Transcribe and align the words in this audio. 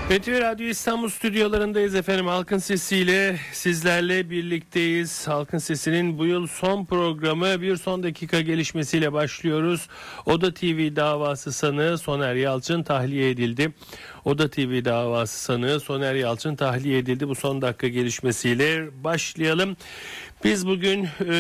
NTV 0.09 0.41
Radyo 0.41 0.67
İstanbul 0.67 1.09
stüdyolarındayız 1.09 1.95
efendim. 1.95 2.27
Halkın 2.27 2.57
Sesi'yle 2.57 3.39
sizlerle 3.53 4.29
birlikteyiz. 4.29 5.27
Halkın 5.27 5.57
Sesi'nin 5.57 6.19
bu 6.19 6.25
yıl 6.25 6.47
son 6.47 6.85
programı 6.85 7.61
bir 7.61 7.75
son 7.77 8.03
dakika 8.03 8.41
gelişmesiyle 8.41 9.13
başlıyoruz. 9.13 9.87
Oda 10.25 10.53
TV 10.53 10.95
davası 10.95 11.51
sanığı 11.51 11.97
Soner 11.97 12.35
Yalçın 12.35 12.83
tahliye 12.83 13.29
edildi. 13.29 13.73
Oda 14.25 14.49
TV 14.49 14.85
davası 14.85 15.39
sanığı 15.39 15.79
Soner 15.79 16.15
Yalçın 16.15 16.55
tahliye 16.55 16.97
edildi. 16.97 17.27
Bu 17.27 17.35
son 17.35 17.61
dakika 17.61 17.87
gelişmesiyle 17.87 18.89
başlayalım. 19.03 19.77
Biz 20.43 20.67
bugün 20.67 21.07
e, 21.29 21.35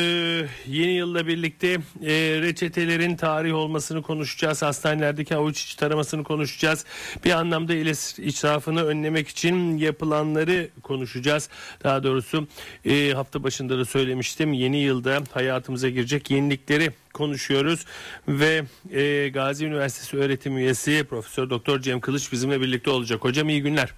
yeni 0.67 0.91
yılla 0.91 1.27
birlikte 1.27 1.67
e, 2.01 2.11
reçetelerin 2.41 3.15
tarih 3.15 3.55
olmasını 3.55 4.01
konuşacağız. 4.01 4.61
Hastanelerdeki 4.61 5.35
avuç 5.35 5.63
içi 5.63 5.77
taramasını 5.77 6.23
konuşacağız. 6.23 6.85
Bir 7.25 7.31
anlamda 7.31 7.73
israfını 8.21 8.83
önlemek 8.83 9.27
için 9.27 9.77
yapılanları 9.77 10.69
konuşacağız. 10.83 11.49
Daha 11.83 12.03
doğrusu 12.03 12.47
e, 12.85 13.11
hafta 13.11 13.43
başında 13.43 13.77
da 13.77 13.85
söylemiştim. 13.85 14.53
Yeni 14.53 14.77
yılda 14.77 15.23
hayatımıza 15.33 15.89
girecek 15.89 16.31
yenilikleri 16.31 16.91
konuşuyoruz 17.13 17.85
ve 18.27 18.63
e, 18.91 19.29
Gazi 19.29 19.65
Üniversitesi 19.65 20.17
öğretim 20.17 20.57
üyesi 20.57 21.05
Profesör 21.09 21.49
Doktor 21.49 21.79
Cem 21.79 21.99
Kılıç 21.99 22.31
bizimle 22.31 22.61
birlikte 22.61 22.89
olacak. 22.89 23.23
Hocam 23.23 23.49
iyi 23.49 23.61
günler. 23.61 23.89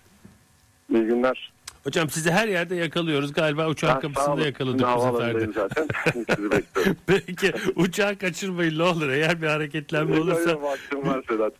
İyi 0.89 1.03
günler. 1.03 1.50
Hocam 1.83 2.09
sizi 2.09 2.31
her 2.31 2.47
yerde 2.47 2.75
yakalıyoruz. 2.75 3.33
Galiba 3.33 3.67
uçağın 3.67 3.93
sağ 3.93 3.99
kapısında 3.99 4.45
yakaladık 4.45 4.87
bu 4.97 5.01
sefer 5.01 5.41
de. 5.41 5.47
zaten. 5.53 5.87
Sizi 6.35 6.51
bekliyorum. 6.51 6.97
Peki 7.07 7.53
uçağı 7.75 8.15
kaçırmayın 8.17 8.77
ne 8.79 8.83
olur. 8.83 9.09
Eğer 9.09 9.41
bir 9.41 9.47
hareketlenme 9.47 10.19
olursa 10.19 10.57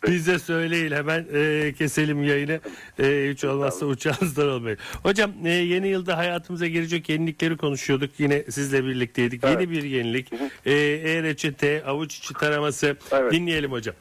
bize 0.08 0.39
söyleyin 0.39 0.91
hemen 0.91 1.25
e, 1.33 1.73
keselim 1.78 2.23
yayını. 2.23 2.59
E, 3.00 3.30
hiç 3.33 3.44
olmazsa 3.44 3.86
uçağınızdan 3.86 4.50
olmayın. 4.50 4.78
Hocam 5.03 5.31
e, 5.45 5.50
yeni 5.50 5.88
yılda 5.88 6.17
hayatımıza 6.17 6.67
girecek 6.67 7.09
yenilikleri 7.09 7.58
konuşuyorduk. 7.58 8.09
Yine 8.19 8.44
sizle 8.50 8.85
birlikteydik. 8.85 9.44
Evet. 9.44 9.61
Yeni 9.61 9.72
bir 9.72 9.83
yenilik. 9.83 10.31
E, 10.66 10.72
E-reçete, 10.73 11.83
avuç 11.85 12.17
içi 12.17 12.33
taraması. 12.33 12.97
Evet. 13.11 13.31
Dinleyelim 13.33 13.72
hocam. 13.72 13.95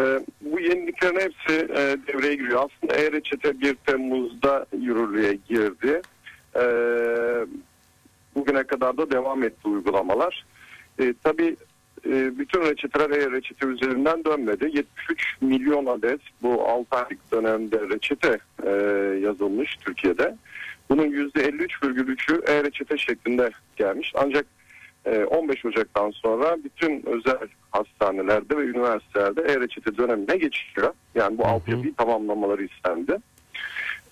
Ee, 0.00 0.20
bu 0.40 0.60
yeniliklerin 0.60 1.20
hepsi 1.20 1.72
e, 1.72 1.96
devreye 2.06 2.34
giriyor. 2.34 2.68
Aslında 2.70 2.96
e-reçete 2.96 3.60
1 3.60 3.74
Temmuz'da 3.74 4.66
yürürlüğe 4.78 5.38
girdi. 5.48 6.02
Ee, 6.56 7.46
bugüne 8.34 8.62
kadar 8.62 8.96
da 8.96 9.10
devam 9.10 9.42
etti 9.42 9.68
uygulamalar. 9.68 10.46
Ee, 11.00 11.14
tabii 11.24 11.56
e, 12.06 12.38
bütün 12.38 12.62
reçeteler 12.62 13.10
e-reçete 13.10 13.66
üzerinden 13.66 14.24
dönmedi. 14.24 14.64
73 14.64 15.36
milyon 15.40 15.86
adet 15.86 16.20
bu 16.42 16.68
6 16.68 16.96
aylık 16.96 17.32
dönemde 17.32 17.80
reçete 17.80 18.38
e, 18.66 18.70
yazılmış 19.20 19.76
Türkiye'de. 19.76 20.36
Bunun 20.90 21.06
%53,3'ü 21.06 22.50
e-reçete 22.50 22.98
şeklinde 22.98 23.50
gelmiş. 23.76 24.12
Ancak 24.14 24.44
e, 24.44 24.55
15 25.10 25.64
Ocak'tan 25.64 26.10
sonra 26.10 26.56
bütün 26.64 27.06
özel 27.06 27.48
hastanelerde 27.70 28.56
ve 28.56 28.62
üniversitelerde 28.62 29.40
e-reçete 29.42 29.96
dönemine 29.96 30.36
geçiyor. 30.36 30.92
Yani 31.14 31.38
bu 31.38 31.44
altyapıyı 31.46 31.94
tamamlamaları 31.94 32.64
istendi. 32.64 33.16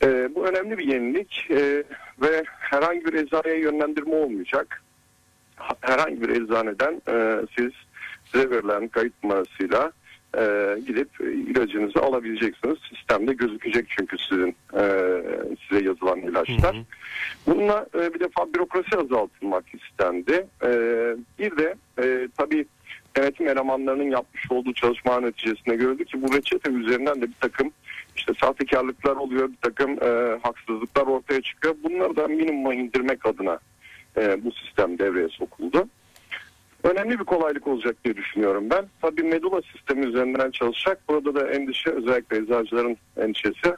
E, 0.02 0.34
bu 0.34 0.46
önemli 0.46 0.78
bir 0.78 0.86
yenilik 0.86 1.46
e, 1.50 1.84
ve 2.22 2.42
herhangi 2.46 3.04
bir 3.04 3.14
eczaneye 3.14 3.58
yönlendirme 3.60 4.14
olmayacak. 4.14 4.82
Ha- 5.56 5.76
Herhangi 5.80 6.22
bir 6.22 6.28
eczaneden 6.28 7.02
e, 7.08 7.46
siz 7.56 7.72
size 8.32 8.50
verilen 8.50 8.88
kayıt 8.88 9.12
numarasıyla 9.24 9.92
e, 10.38 10.80
gidip 10.80 11.08
ilacınızı 11.20 12.02
alabileceksiniz. 12.02 12.78
Sistemde 12.90 13.32
gözükecek 13.32 13.86
çünkü 13.88 14.16
sizin 14.18 14.56
e, 14.74 14.82
size 15.68 15.84
yazılan 15.84 16.20
ilaçlar. 16.20 16.76
Bununla 17.46 17.86
e, 17.94 18.14
bir 18.14 18.20
defa 18.20 18.54
bürokrasi 18.54 18.96
azaltılmak 18.96 19.64
istendi. 19.74 20.46
E, 20.62 20.70
bir 21.38 21.56
de 21.56 21.74
e, 22.02 22.28
tabii 22.36 22.66
denetim 23.16 23.48
elemanlarının 23.48 24.10
yapmış 24.10 24.50
olduğu 24.50 24.72
çalışma 24.72 25.20
neticesinde 25.20 25.76
gördük 25.76 26.08
ki 26.08 26.22
bu 26.22 26.34
reçete 26.34 26.70
üzerinden 26.70 27.16
de 27.16 27.22
bir 27.22 27.36
takım 27.40 27.70
işte 28.16 28.32
sahtekarlıklar 28.40 29.16
oluyor, 29.16 29.48
bir 29.48 29.56
takım 29.56 29.90
e, 29.90 30.38
haksızlıklar 30.42 31.06
ortaya 31.06 31.42
çıkıyor. 31.42 31.74
Bunları 31.82 32.16
da 32.16 32.28
minimuma 32.28 32.74
indirmek 32.74 33.26
adına 33.26 33.58
e, 34.16 34.44
bu 34.44 34.52
sistem 34.52 34.98
devreye 34.98 35.28
sokuldu. 35.28 35.88
Önemli 36.84 37.18
bir 37.18 37.24
kolaylık 37.24 37.66
olacak 37.66 37.96
diye 38.04 38.16
düşünüyorum 38.16 38.70
ben. 38.70 38.84
Tabii 39.02 39.22
medula 39.22 39.62
sistemi 39.62 40.06
üzerinden 40.06 40.50
çalışacak. 40.50 41.00
Burada 41.08 41.34
da 41.34 41.50
endişe 41.50 41.90
özellikle 41.90 42.36
eczacıların 42.36 42.96
endişesi. 43.16 43.76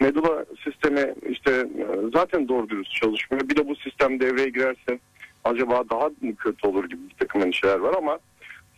Medula 0.00 0.44
sistemi 0.64 1.14
işte 1.28 1.68
zaten 2.12 2.48
doğru 2.48 2.68
dürüst 2.68 2.92
çalışmıyor. 2.92 3.48
Bir 3.48 3.56
de 3.56 3.68
bu 3.68 3.76
sistem 3.76 4.20
devreye 4.20 4.48
girerse 4.48 4.98
acaba 5.44 5.84
daha 5.90 6.08
mı 6.08 6.36
kötü 6.38 6.66
olur 6.66 6.84
gibi 6.84 7.00
bir 7.10 7.14
takım 7.14 7.42
endişeler 7.42 7.78
var 7.78 7.94
ama 7.98 8.18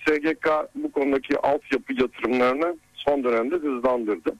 SGK 0.06 0.48
bu 0.74 0.92
konudaki 0.92 1.38
altyapı 1.38 1.92
yatırımlarını 1.92 2.76
son 2.94 3.24
dönemde 3.24 3.56
hızlandırdı. 3.56 4.36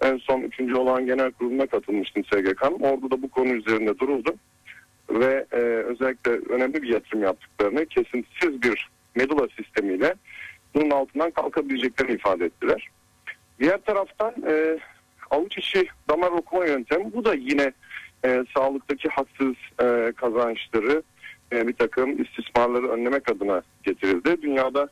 En 0.00 0.16
son 0.16 0.40
3. 0.40 0.60
olan 0.74 1.06
genel 1.06 1.32
kuruluna 1.32 1.66
katılmıştım 1.66 2.24
SGK'nın. 2.24 2.78
Orada 2.80 3.10
da 3.10 3.22
bu 3.22 3.30
konu 3.30 3.48
üzerinde 3.48 3.98
duruldu. 3.98 4.34
Ve 5.10 5.46
e, 5.52 5.56
özellikle 5.56 6.30
önemli 6.30 6.82
bir 6.82 6.88
yatırım 6.88 7.22
yaptıklarını 7.22 7.86
kesintisiz 7.86 8.62
bir 8.62 8.88
medula 9.14 9.48
sistemiyle 9.56 10.14
bunun 10.74 10.90
altından 10.90 11.30
kalkabileceklerini 11.30 12.14
ifade 12.14 12.44
ettiler. 12.44 12.88
Diğer 13.60 13.80
taraftan 13.80 14.34
e, 14.46 14.78
avuç 15.30 15.58
içi 15.58 15.86
damar 16.08 16.30
okuma 16.30 16.66
yöntemi 16.66 17.12
bu 17.12 17.24
da 17.24 17.34
yine 17.34 17.72
e, 18.24 18.44
sağlıktaki 18.54 19.08
haksız 19.08 19.54
e, 19.82 20.12
kazançları 20.16 21.02
e, 21.52 21.68
bir 21.68 21.72
takım 21.72 22.22
istismarları 22.22 22.90
önlemek 22.90 23.30
adına 23.30 23.62
getirildi. 23.82 24.42
Dünyada 24.42 24.88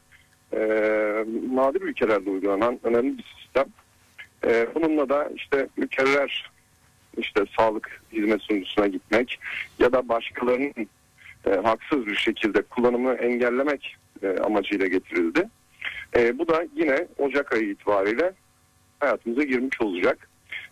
e, 0.52 0.58
nadir 1.52 1.80
ülkelerde 1.80 2.30
uygulanan 2.30 2.80
önemli 2.82 3.18
bir 3.18 3.34
sistem. 3.42 3.66
E, 4.44 4.66
bununla 4.74 5.08
da 5.08 5.30
işte 5.36 5.68
mükerrer 5.76 6.51
işte 7.18 7.44
sağlık 7.58 8.02
hizmet 8.12 8.42
sunucusuna 8.42 8.86
gitmek 8.86 9.38
ya 9.78 9.92
da 9.92 10.08
başkalarının 10.08 10.88
e, 11.46 11.50
haksız 11.50 12.06
bir 12.06 12.16
şekilde 12.16 12.62
kullanımı 12.62 13.12
engellemek 13.12 13.96
e, 14.22 14.28
amacıyla 14.28 14.86
getirildi. 14.86 15.48
E, 16.16 16.38
bu 16.38 16.48
da 16.48 16.64
yine 16.76 17.06
Ocak 17.18 17.52
ayı 17.52 17.68
itibariyle 17.70 18.32
hayatımıza 19.00 19.42
girmiş 19.42 19.80
olacak. 19.80 20.28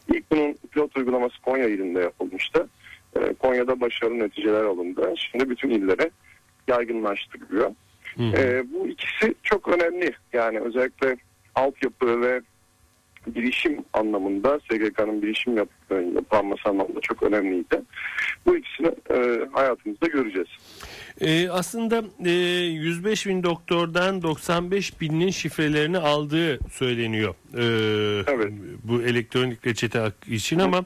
İlk 0.08 0.30
bunun 0.30 0.56
pilot 0.70 0.96
uygulaması 0.96 1.42
Konya 1.42 1.68
ilinde 1.68 2.00
yapılmıştı. 2.00 2.68
E, 3.16 3.34
Konya'da 3.34 3.80
başarılı 3.80 4.18
neticeler 4.18 4.64
alındı. 4.64 5.14
Şimdi 5.16 5.50
bütün 5.50 5.70
illere 5.70 6.10
yaygınlaştırılıyor. 6.68 7.74
E, 8.18 8.64
bu 8.72 8.88
ikisi 8.88 9.34
çok 9.42 9.68
önemli. 9.68 10.12
Yani 10.32 10.60
özellikle 10.60 11.16
altyapı 11.54 12.20
ve 12.22 12.40
bilişim 13.26 13.84
anlamında 13.92 14.58
SGK'nın 14.60 15.22
bilişim 15.22 15.56
yap, 15.56 15.68
yapılanması 16.14 16.68
anlamında 16.68 17.00
çok 17.00 17.22
önemliydi. 17.22 17.82
Bu 18.46 18.56
ikisini 18.56 18.90
e, 19.10 19.46
hayatımızda 19.52 20.06
göreceğiz. 20.06 20.48
Ee, 21.20 21.48
aslında 21.48 22.02
e, 22.24 22.30
105 22.30 23.26
bin 23.26 23.42
doktordan 23.42 24.22
95 24.22 25.00
binin 25.00 25.30
şifrelerini 25.30 25.98
aldığı 25.98 26.58
söyleniyor 26.72 27.34
e, 27.54 27.62
Evet. 28.32 28.52
bu 28.84 29.02
elektronik 29.02 29.66
reçete 29.66 30.12
için 30.28 30.58
ama 30.58 30.84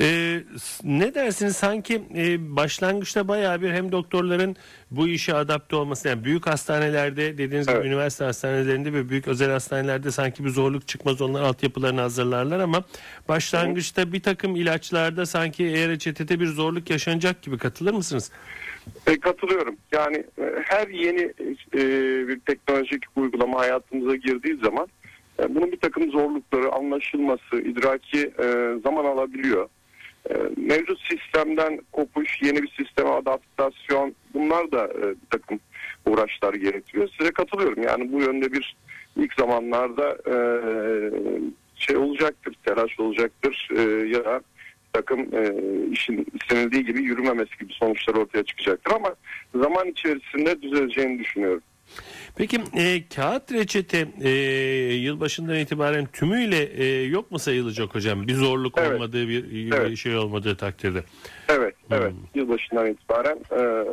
e, 0.00 0.40
ne 0.84 1.14
dersiniz 1.14 1.56
sanki 1.56 2.02
e, 2.16 2.56
başlangıçta 2.56 3.28
bayağı 3.28 3.62
bir 3.62 3.70
hem 3.70 3.92
doktorların 3.92 4.56
bu 4.90 5.08
işe 5.08 5.34
adapte 5.34 5.76
olması 5.76 6.08
yani 6.08 6.24
büyük 6.24 6.46
hastanelerde 6.46 7.38
dediğiniz 7.38 7.66
gibi 7.66 7.76
Evet. 7.76 7.86
üniversite 7.86 8.24
hastanelerinde 8.24 8.92
ve 8.92 9.08
büyük 9.08 9.28
özel 9.28 9.50
hastanelerde 9.50 10.10
sanki 10.10 10.44
bir 10.44 10.50
zorluk 10.50 10.88
çıkmaz 10.88 11.20
onlar 11.20 11.42
altyapılarını 11.42 12.00
hazırlarlar 12.00 12.60
ama 12.60 12.84
başlangıçta 13.28 14.12
bir 14.12 14.20
takım 14.20 14.56
ilaçlarda 14.56 15.26
sanki 15.26 15.64
e-reçetede 15.64 16.40
bir 16.40 16.46
zorluk 16.46 16.90
yaşanacak 16.90 17.42
gibi 17.42 17.58
katılır 17.58 17.94
mısınız? 17.94 18.30
E, 19.06 19.20
katılıyorum. 19.20 19.76
Yani 19.92 20.16
e, 20.16 20.44
her 20.64 20.88
yeni 20.88 21.32
e, 21.74 21.80
bir 22.28 22.40
teknolojik 22.40 23.02
uygulama 23.16 23.60
hayatımıza 23.60 24.16
girdiği 24.16 24.56
zaman 24.56 24.88
e, 25.42 25.54
bunun 25.54 25.72
bir 25.72 25.80
takım 25.80 26.10
zorlukları, 26.10 26.72
anlaşılması, 26.72 27.56
idraki 27.56 28.18
e, 28.18 28.74
zaman 28.84 29.04
alabiliyor. 29.04 29.68
E, 30.30 30.34
mevcut 30.56 31.00
sistemden 31.10 31.80
kopuş, 31.92 32.42
yeni 32.42 32.62
bir 32.62 32.74
sisteme 32.76 33.10
adaptasyon 33.10 34.14
bunlar 34.34 34.72
da 34.72 34.84
e, 34.84 35.02
bir 35.02 35.30
takım 35.30 35.60
uğraşlar 36.06 36.54
gerektiriyor. 36.54 37.08
Size 37.18 37.30
katılıyorum. 37.30 37.82
Yani 37.82 38.12
bu 38.12 38.20
yönde 38.20 38.52
bir 38.52 38.76
ilk 39.16 39.34
zamanlarda 39.34 40.16
e, 40.26 40.36
şey 41.76 41.96
olacaktır, 41.96 42.54
telaş 42.64 43.00
olacaktır 43.00 43.68
e, 43.76 44.08
ya 44.08 44.24
da 44.24 44.40
takım 44.92 45.20
e, 45.20 45.52
işin 45.92 46.26
istenildiği 46.40 46.84
gibi 46.84 47.02
yürümemesi 47.02 47.58
gibi 47.60 47.72
sonuçlar 47.72 48.14
ortaya 48.14 48.44
çıkacaktır 48.44 48.92
ama 48.92 49.14
zaman 49.54 49.88
içerisinde 49.88 50.62
düzeleceğini 50.62 51.18
düşünüyorum. 51.18 51.62
Peki 52.36 52.60
e, 52.76 53.08
kağıt 53.16 53.52
reçete 53.52 54.08
e, 54.22 54.30
yılbaşından 54.94 55.56
itibaren 55.56 56.06
tümüyle 56.12 56.62
e, 56.62 57.02
yok 57.02 57.30
mu 57.30 57.38
sayılacak 57.38 57.94
hocam? 57.94 58.26
Bir 58.26 58.34
zorluk 58.34 58.74
Evet. 58.78 58.92
olmadığı 58.92 59.28
bir, 59.28 59.72
Evet. 59.72 59.98
şey 59.98 60.16
olmadığı 60.16 60.56
takdirde. 60.56 61.02
Evet, 61.48 61.74
Hmm. 61.88 61.96
evet. 61.96 62.12
Yılbaşından 62.34 62.86
itibaren 62.86 63.38
e, 63.52 63.84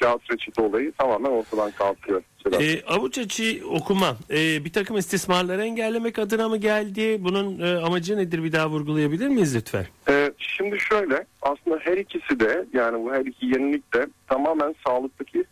kağıt 0.00 0.30
reçete 0.32 0.62
olayı 0.62 0.92
tamamen 0.92 1.30
ortadan 1.30 1.70
kalkıyor. 1.70 2.22
E, 2.60 2.82
avuç 2.84 3.18
içi 3.18 3.62
okuma 3.64 4.16
e, 4.30 4.64
bir 4.64 4.72
takım 4.72 4.96
istismarları 4.96 5.62
engellemek 5.62 6.18
adına 6.18 6.48
mı 6.48 6.56
geldi? 6.56 7.16
Bunun 7.20 7.60
e, 7.60 7.76
amacı 7.76 8.16
nedir 8.16 8.44
bir 8.44 8.52
daha 8.52 8.70
vurgulayabilir 8.70 9.28
miyiz 9.28 9.56
lütfen? 9.56 9.86
Ee, 10.08 10.32
şimdi 10.38 10.80
şöyle 10.80 11.26
aslında 11.42 11.78
her 11.80 11.96
ikisi 11.96 12.40
de 12.40 12.66
yani 12.72 13.04
bu 13.04 13.12
her 13.12 13.20
iki 13.20 13.46
yenilik 13.46 13.94
de 13.94 14.06
tamamen 14.28 14.74
sağlıktaki 14.86 15.44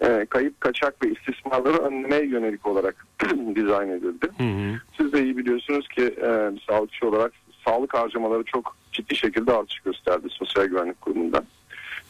e, 0.00 0.26
kayıp 0.30 0.60
kaçak 0.60 1.04
ve 1.04 1.10
istismarları 1.10 1.76
önlemeye 1.76 2.26
yönelik 2.26 2.66
olarak 2.66 3.06
dizayn 3.54 3.88
edildi. 3.88 4.28
Hı 4.38 4.44
hı. 4.44 4.80
Siz 4.96 5.12
de 5.12 5.24
iyi 5.24 5.36
biliyorsunuz 5.36 5.88
ki 5.88 6.02
e, 6.02 6.50
sağlıkçı 6.68 7.08
olarak 7.08 7.32
sağlık 7.64 7.94
harcamaları 7.94 8.42
çok 8.44 8.76
ciddi 8.92 9.16
şekilde 9.16 9.52
artış 9.52 9.78
gösterdi 9.80 10.26
Sosyal 10.30 10.64
Güvenlik 10.64 11.00
Kurumu'nda. 11.00 11.44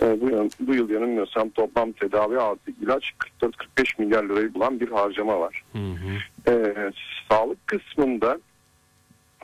E, 0.04 0.20
bu, 0.20 0.30
yıl, 0.30 0.50
bu 0.60 0.74
yıl 0.74 0.90
yanılmıyorsam 0.90 1.50
toplam 1.50 1.92
tedavi 1.92 2.38
artı 2.38 2.70
ilaç 2.82 3.12
44-45 3.42 4.02
milyar 4.02 4.24
lirayı 4.24 4.54
bulan 4.54 4.80
bir 4.80 4.90
harcama 4.90 5.40
var. 5.40 5.64
Hı 5.72 5.78
hı. 5.78 6.50
Ee, 6.50 6.92
sağlık 7.28 7.66
kısmında 7.66 8.38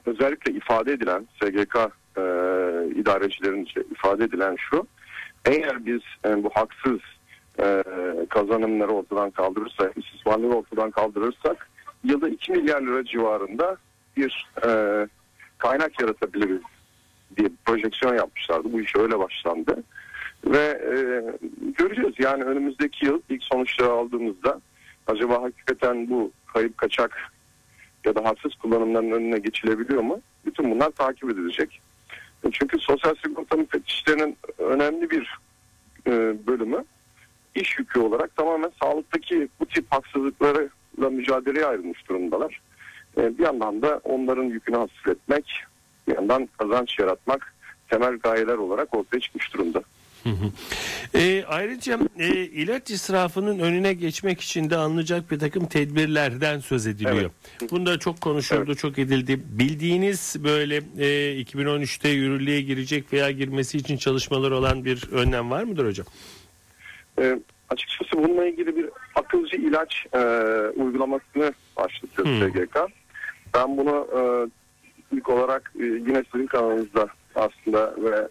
özellikle 0.06 0.52
ifade 0.52 0.92
edilen 0.92 1.28
SGK 1.42 1.76
e, 2.16 2.22
idarecilerince 3.00 3.82
ifade 3.90 4.24
edilen 4.24 4.56
şu 4.70 4.86
eğer 5.44 5.86
biz 5.86 6.00
e, 6.24 6.44
bu 6.44 6.50
haksız 6.54 7.00
e, 7.60 7.84
kazanımları 8.28 8.90
ortadan 8.90 9.30
kaldırırsak, 9.30 9.92
istismarları 9.96 10.52
ortadan 10.52 10.90
kaldırırsak 10.90 11.70
yılda 12.04 12.28
2 12.28 12.52
milyar 12.52 12.82
lira 12.82 13.04
civarında 13.04 13.76
bir 14.16 14.48
e, 14.66 14.70
kaynak 15.58 16.00
yaratabiliriz 16.00 16.62
diye 17.36 17.48
bir 17.48 17.56
projeksiyon 17.64 18.14
yapmışlardı. 18.14 18.72
Bu 18.72 18.80
iş 18.80 18.96
öyle 18.96 19.18
başlandı. 19.18 19.82
Ve 20.46 20.58
e, 20.58 20.96
göreceğiz 21.78 22.14
yani 22.18 22.44
önümüzdeki 22.44 23.06
yıl 23.06 23.20
ilk 23.28 23.42
sonuçları 23.42 23.90
aldığımızda 23.90 24.60
acaba 25.06 25.42
hakikaten 25.42 26.10
bu 26.10 26.30
kayıp 26.46 26.78
kaçak 26.78 27.32
ya 28.04 28.14
da 28.14 28.24
haksız 28.24 28.54
kullanımların 28.54 29.10
önüne 29.10 29.38
geçilebiliyor 29.38 30.02
mu? 30.02 30.20
Bütün 30.46 30.70
bunlar 30.70 30.90
takip 30.90 31.30
edilecek. 31.30 31.80
Çünkü 32.52 32.78
sosyal 32.78 33.14
sigorta 33.14 33.56
müfettişlerinin 33.56 34.36
önemli 34.58 35.10
bir 35.10 35.38
e, 36.06 36.10
bölümü 36.46 36.84
iş 37.54 37.78
yükü 37.78 38.00
olarak 38.00 38.36
tamamen 38.36 38.72
sağlıktaki 38.82 39.48
bu 39.60 39.66
tip 39.66 39.84
haksızlıklarla 39.90 41.10
mücadeleye 41.10 41.66
ayrılmış 41.66 42.08
durumdalar. 42.08 42.60
E, 43.16 43.38
bir 43.38 43.44
yandan 43.44 43.82
da 43.82 44.00
onların 44.04 44.44
yükünü 44.44 44.76
hafifletmek, 44.76 45.64
bir 46.08 46.14
yandan 46.14 46.48
kazanç 46.58 46.98
yaratmak 46.98 47.54
temel 47.88 48.18
gayeler 48.18 48.56
olarak 48.56 48.94
ortaya 48.94 49.20
çıkmış 49.20 49.54
durumda. 49.54 49.82
E, 51.14 51.44
ayrıca 51.44 51.98
e, 52.18 52.28
ilaç 52.34 52.90
israfının 52.90 53.58
önüne 53.58 53.92
geçmek 53.92 54.40
için 54.40 54.70
de 54.70 54.76
alınacak 54.76 55.30
bir 55.30 55.38
takım 55.38 55.66
tedbirlerden 55.66 56.58
söz 56.58 56.86
ediliyor. 56.86 57.30
Bunda 57.70 57.98
çok 57.98 58.20
konuşuldu, 58.20 58.74
çok 58.74 58.98
edildi. 58.98 59.40
Bildiğiniz 59.44 60.36
böyle 60.44 60.76
e, 60.76 61.42
2013'te 61.42 62.08
yürürlüğe 62.08 62.60
girecek 62.60 63.12
veya 63.12 63.30
girmesi 63.30 63.78
için 63.78 63.96
çalışmalar 63.96 64.50
olan 64.50 64.84
bir 64.84 65.08
önlem 65.12 65.50
var 65.50 65.62
mıdır 65.62 65.86
hocam? 65.86 66.06
E, 67.18 67.38
açıkçası 67.68 68.12
bununla 68.12 68.46
ilgili 68.46 68.76
bir 68.76 68.90
akılcı 69.14 69.56
ilaç 69.56 70.06
e, 70.12 70.18
uygulamasını 70.76 71.52
başlatıyor. 71.76 72.50
SGK. 72.50 72.76
Ben 73.54 73.76
bunu 73.76 74.08
e, 74.16 74.20
ilk 75.16 75.28
olarak 75.28 75.72
e, 75.80 75.84
yine 75.84 76.24
sizin 76.32 76.46
kanalınızda 76.46 77.08
aslında 77.34 77.94
ve 77.98 78.28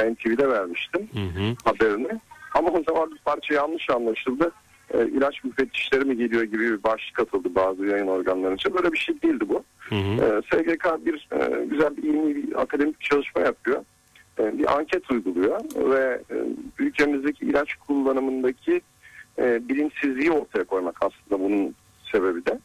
e, 0.00 0.12
NTV'de 0.12 0.48
vermiştim 0.48 1.08
Hı 1.12 1.40
hı. 1.40 1.54
haberini. 1.64 2.08
Ama 2.54 2.68
o 2.68 2.82
zaman 2.82 3.10
bir 3.10 3.18
parça 3.18 3.54
yanlış 3.54 3.90
anlaşıldı. 3.90 4.52
E, 4.94 5.06
ilaç 5.06 5.44
müfettişleri 5.44 6.04
mi 6.04 6.16
geliyor 6.16 6.42
gibi 6.42 6.58
bir 6.58 6.82
başlık 6.82 7.20
atıldı 7.20 7.54
bazı 7.54 7.86
yayın 7.86 8.06
organlarınca. 8.06 8.74
Böyle 8.74 8.92
bir 8.92 8.98
şey 8.98 9.22
değildi 9.22 9.48
bu. 9.48 9.64
Hı 9.78 9.94
hı. 9.94 10.24
E, 10.24 10.42
SGK 10.42 11.06
bir 11.06 11.28
e, 11.32 11.64
güzel 11.64 11.96
bir 11.96 12.02
ilmi 12.02 12.36
bir 12.36 12.60
akademik 12.62 13.00
çalışma 13.00 13.42
yapıyor. 13.42 13.84
E, 14.38 14.58
bir 14.58 14.76
anket 14.76 15.10
uyguluyor 15.10 15.60
ve 15.90 16.22
e, 16.30 16.36
ülkemizdeki 16.78 17.44
ilaç 17.44 17.74
kullanımındaki 17.74 18.80
e, 19.38 19.68
bilinçsizliği 19.68 20.30
ortaya 20.30 20.64
koymak 20.64 20.96
aslında 21.00 21.44
bunun 21.44 21.74
sebebi 22.12 22.46
de. 22.46 22.58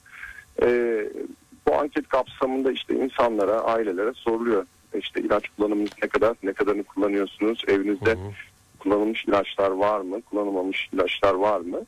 E, 0.64 0.68
bu 1.68 1.76
anket 1.76 2.08
kapsamında 2.08 2.72
işte 2.72 2.96
insanlara, 2.96 3.62
ailelere 3.62 4.14
soruluyor. 4.14 4.66
İşte 5.00 5.22
ilaç 5.22 5.44
kullanımınız 5.50 5.92
ne 6.04 6.08
kadar, 6.10 6.36
ne 6.44 6.54
kadarını 6.54 6.84
kullanıyorsunuz, 6.84 7.64
evinizde 7.68 8.12
Hı 8.12 8.16
hı. 8.16 8.32
kullanılmış 8.80 9.26
ilaçlar 9.26 9.72
var 9.72 10.00
mı, 10.00 10.22
kullanılmamış 10.22 10.90
ilaçlar 10.94 11.34
var 11.34 11.60
mı? 11.60 11.82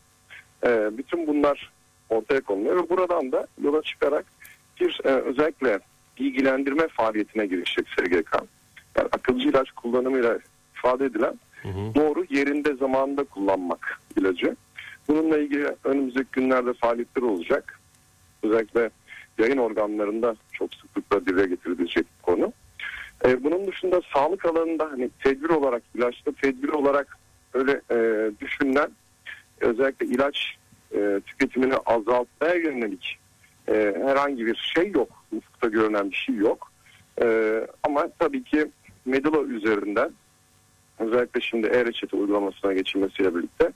E, 0.66 0.98
bütün 0.98 1.28
bunlar 1.28 1.72
ortaya 2.10 2.42
konuluyor 2.42 2.84
ve 2.84 2.90
buradan 2.90 3.31
da 3.31 3.48
yola 3.63 3.81
çıkarak 3.81 4.25
bir 4.81 5.02
e, 5.06 5.10
özellikle 5.10 5.80
bilgilendirme 6.19 6.88
faaliyetine 6.88 7.46
girişecek 7.46 7.88
SGK. 7.90 8.34
Yani 8.98 9.07
akılcı 9.12 9.50
ilaç 9.50 9.72
kullanımıyla 9.72 10.40
ifade 10.78 11.06
edilen 11.06 11.40
Hı 11.62 11.69
hı. 11.69 11.96
doğru 11.96 12.25
yerinde 12.30 12.74
zamanında 12.75 13.24
kullanmak 13.24 14.00
ilacı. 14.18 14.56
Bununla 15.07 15.38
ilgili 15.38 15.76
önümüzdeki 15.83 16.28
günlerde 16.31 16.74
faaliyetler 16.74 17.21
olacak. 17.21 17.80
Özellikle 18.44 18.90
yayın 19.38 19.57
organlarında 19.57 20.35
çok 20.52 20.74
sıklıkla 20.76 21.26
dile 21.26 21.47
getirilecek 21.47 22.06
konu. 22.24 22.54
Ee, 23.26 23.44
bunun 23.44 23.68
dışında 23.68 24.02
sağlık 24.14 24.45
alanında 24.45 24.92
hani 24.92 25.10
tedbir 25.24 25.50
olarak 25.50 25.84
ilaçta 25.95 26.31
tedbir 26.42 26.69
olarak 26.69 27.18
öyle 27.54 27.81
e, 27.92 28.31
düşünülen 28.42 28.92
özellikle 29.62 30.06
ilaç 30.06 30.57
e, 30.95 31.22
tüketimini 31.26 31.76
azaltmaya 31.76 32.56
yönelik 32.56 33.19
e, 33.68 33.95
herhangi 34.06 34.45
bir 34.45 34.72
şey 34.76 34.92
yok. 34.92 35.10
Ufukta 35.31 35.68
görünen 35.68 36.12
bir 36.12 36.16
şey 36.16 36.36
yok. 36.36 36.72
E, 37.22 37.60
ama 37.84 38.07
tabii 38.19 38.44
ki 38.44 38.68
Medula 39.06 39.42
üzerinden 39.44 40.12
özellikle 41.00 41.42
şimdi 41.42 41.68
e-reçete 41.68 42.18
uygulamasına 42.18 42.74
geçilmesiyle 42.74 43.36
birlikte 43.36 43.72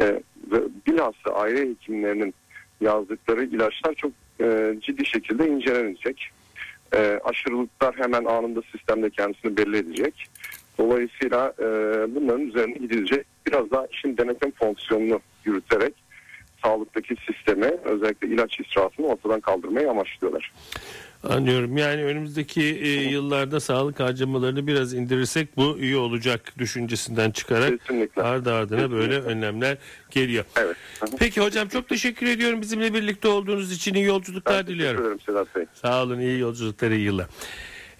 e, 0.00 0.04
ve 0.52 0.60
bilhassa 0.86 1.30
aile 1.34 1.70
hekimlerinin 1.70 2.34
yazdıkları 2.80 3.44
ilaçlar 3.44 3.94
çok 3.94 4.12
e, 4.40 4.74
ciddi 4.80 5.06
şekilde 5.06 5.48
incelenecek. 5.48 6.30
E, 6.94 7.20
aşırılıklar 7.24 7.94
hemen 7.96 8.24
anında 8.24 8.62
sistemde 8.72 9.10
kendisini 9.10 9.56
belli 9.56 9.76
edecek. 9.76 10.26
Dolayısıyla 10.78 11.52
e, 11.58 11.64
bunların 12.14 12.46
üzerine 12.46 12.74
gidilecek. 12.74 13.26
Biraz 13.46 13.70
daha 13.70 13.86
işin 13.86 14.16
denetim 14.16 14.50
fonksiyonunu 14.50 15.20
yürüterek 15.44 15.94
sağlıktaki 16.64 17.16
sistemi 17.26 17.72
özellikle 17.84 18.28
ilaç 18.28 18.60
israfını 18.60 19.06
ortadan 19.06 19.40
kaldırmayı 19.40 19.90
amaçlıyorlar. 19.90 20.52
Anlıyorum. 21.24 21.76
Yani 21.76 22.04
önümüzdeki 22.04 22.62
e, 22.62 22.88
yıllarda 22.88 23.60
sağlık 23.60 24.00
harcamalarını 24.00 24.66
biraz 24.66 24.94
indirirsek 24.94 25.56
bu 25.56 25.78
iyi 25.78 25.96
olacak 25.96 26.52
düşüncesinden 26.58 27.30
çıkarak 27.30 27.78
Kesinlikle. 27.80 28.22
ardı 28.22 28.52
ardına 28.54 28.90
böyle 28.90 29.06
Kesinlikle. 29.06 29.30
önlemler 29.32 29.78
geliyor. 30.10 30.44
Evet. 30.56 30.76
Peki 31.18 31.40
hocam 31.40 31.68
çok 31.68 31.88
teşekkür 31.88 32.26
ediyorum 32.26 32.60
bizimle 32.60 32.94
birlikte 32.94 33.28
olduğunuz 33.28 33.72
için 33.72 33.94
iyi 33.94 34.04
yolculuklar 34.04 34.54
Ben 34.54 34.60
teşekkür 34.66 34.78
diliyorum. 34.78 35.02
ederim 35.04 35.20
Sedat 35.26 35.54
Bey. 35.56 35.64
Sağ 35.82 36.02
olun 36.02 36.18
iyi 36.20 36.38
yolculuklar 36.38 36.90
iyi 36.90 37.00
yıllar. 37.04 37.26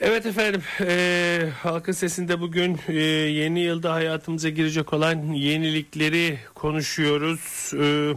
Evet 0.00 0.26
efendim 0.26 0.62
e, 0.80 1.48
halkın 1.62 1.92
sesinde 1.92 2.40
bugün 2.40 2.78
e, 2.88 2.94
yeni 3.02 3.60
yılda 3.60 3.92
hayatımıza 3.94 4.48
girecek 4.48 4.92
olan 4.92 5.22
yenilikleri 5.32 6.38
konuşuyoruz. 6.54 7.72
E, 7.80 8.12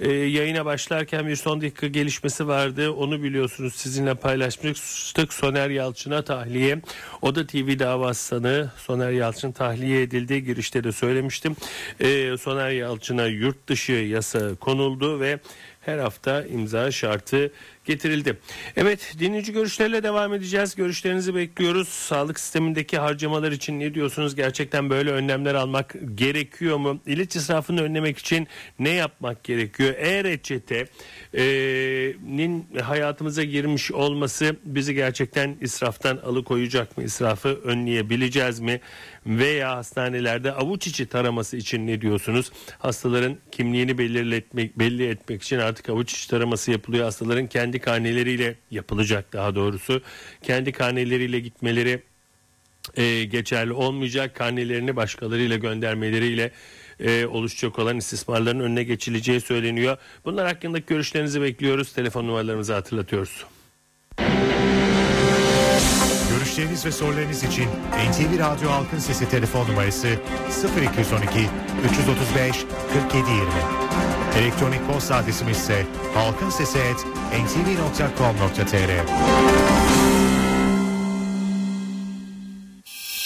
e, 0.00 0.12
yayına 0.12 0.64
başlarken 0.64 1.26
bir 1.26 1.36
son 1.36 1.60
dakika 1.60 1.86
gelişmesi 1.86 2.48
vardı. 2.48 2.90
Onu 2.90 3.22
biliyorsunuz 3.22 3.74
sizinle 3.74 4.14
paylaşmıştık. 4.14 5.32
Soner 5.32 5.70
Yalçın'a 5.70 6.22
tahliye. 6.22 6.82
O 7.22 7.34
da 7.34 7.46
TV 7.46 7.78
davası 7.78 8.24
sanığı. 8.24 8.72
Soner 8.76 9.10
Yalçın 9.10 9.52
tahliye 9.52 10.02
edildi. 10.02 10.44
Girişte 10.44 10.84
de 10.84 10.92
söylemiştim. 10.92 11.56
E, 12.00 12.36
Soner 12.36 12.70
Yalçın'a 12.70 13.26
yurt 13.26 13.68
dışı 13.68 13.92
yasa 13.92 14.54
konuldu 14.54 15.20
ve 15.20 15.38
her 15.80 15.98
hafta 15.98 16.44
imza 16.44 16.90
şartı 16.90 17.52
getirildi. 17.88 18.38
Evet 18.76 19.14
dinleyici 19.18 19.52
görüşlerle 19.52 20.02
devam 20.02 20.34
edeceğiz. 20.34 20.74
Görüşlerinizi 20.74 21.34
bekliyoruz. 21.34 21.88
Sağlık 21.88 22.40
sistemindeki 22.40 22.98
harcamalar 22.98 23.52
için 23.52 23.80
ne 23.80 23.94
diyorsunuz? 23.94 24.34
Gerçekten 24.34 24.90
böyle 24.90 25.10
önlemler 25.10 25.54
almak 25.54 25.94
gerekiyor 26.14 26.76
mu? 26.76 27.00
İlaç 27.06 27.36
israfını 27.36 27.82
önlemek 27.82 28.18
için 28.18 28.48
ne 28.78 28.90
yapmak 28.90 29.44
gerekiyor? 29.44 29.94
E-reçete'nin 29.98 32.66
hayatımıza 32.82 33.44
girmiş 33.44 33.92
olması 33.92 34.56
bizi 34.64 34.94
gerçekten 34.94 35.56
israftan 35.60 36.16
alıkoyacak 36.16 36.98
mı? 36.98 37.04
İsrafı 37.04 37.48
önleyebileceğiz 37.48 38.60
mi? 38.60 38.80
Veya 39.26 39.76
hastanelerde 39.76 40.52
avuç 40.52 40.86
içi 40.86 41.06
taraması 41.06 41.56
için 41.56 41.86
ne 41.86 42.00
diyorsunuz? 42.00 42.52
Hastaların 42.78 43.36
kimliğini 43.52 43.98
belirletmek, 43.98 44.78
belli 44.78 45.08
etmek 45.08 45.42
için 45.42 45.58
artık 45.58 45.88
avuç 45.88 46.12
içi 46.12 46.30
taraması 46.30 46.70
yapılıyor. 46.70 47.04
Hastaların 47.04 47.46
kendi 47.46 47.77
karneleriyle 47.80 48.54
yapılacak 48.70 49.32
daha 49.32 49.54
doğrusu. 49.54 50.02
Kendi 50.42 50.72
karneleriyle 50.72 51.40
gitmeleri 51.40 52.02
e, 52.96 53.24
geçerli 53.24 53.72
olmayacak. 53.72 54.34
Karnelerini 54.34 54.96
başkalarıyla 54.96 55.56
göndermeleriyle 55.56 56.50
e, 57.00 57.26
oluşacak 57.26 57.78
olan 57.78 57.96
istismarların 57.96 58.60
önüne 58.60 58.82
geçileceği 58.82 59.40
söyleniyor. 59.40 59.96
Bunlar 60.24 60.46
hakkındaki 60.46 60.86
görüşlerinizi 60.86 61.42
bekliyoruz. 61.42 61.92
Telefon 61.92 62.26
numaralarımızı 62.26 62.74
hatırlatıyoruz. 62.74 63.44
Görüşleriniz 66.30 66.86
ve 66.86 66.92
sorularınız 66.92 67.44
için 67.44 67.64
NTV 68.10 68.38
Radyo 68.38 68.70
Halkın 68.70 68.98
Sesi 68.98 69.30
telefon 69.30 69.68
numarası 69.68 70.08
0212 70.82 71.48
335 71.84 72.56
4720. 72.94 73.87
Elektronik 74.38 74.86
posta 74.86 75.16
adresimiz 75.16 75.58
ise 75.58 75.86
halkinsesi@ntv.com.tr. 76.14 79.08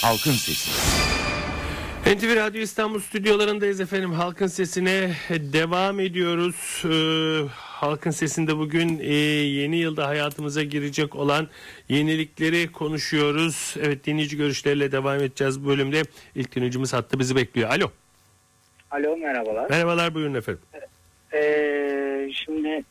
Halkın 0.03 0.33
Sesi. 0.33 0.71
NTV 2.07 2.37
Radyo 2.37 2.61
İstanbul 2.61 3.01
stüdyolarındayız 3.01 3.81
efendim. 3.81 4.13
Halkın 4.13 4.47
Sesi'ne 4.47 5.15
devam 5.31 6.01
ediyoruz. 6.01 6.83
Ee, 6.85 7.49
Halkın 7.57 8.11
Sesi'nde 8.11 8.59
bugün 8.59 8.99
e, 8.99 9.15
yeni 9.15 9.77
yılda 9.77 10.09
hayatımıza 10.09 10.63
girecek 10.63 11.17
olan 11.17 11.49
yenilikleri 11.89 12.73
konuşuyoruz. 12.73 13.75
Evet 13.83 14.07
dinleyici 14.07 14.37
görüşleriyle 14.37 14.93
devam 14.93 15.17
edeceğiz 15.17 15.65
bu 15.65 15.69
bölümde. 15.69 16.03
İlk 16.35 16.57
dinleyicimiz 16.57 16.93
hattı 16.93 17.19
bizi 17.19 17.37
bekliyor. 17.37 17.71
Alo. 17.71 17.91
Alo 18.91 19.17
merhabalar. 19.17 19.71
Merhabalar 19.71 20.15
buyurun 20.15 20.35
efendim. 20.35 20.63
Ee, 21.35 22.31
şimdi 22.35 22.85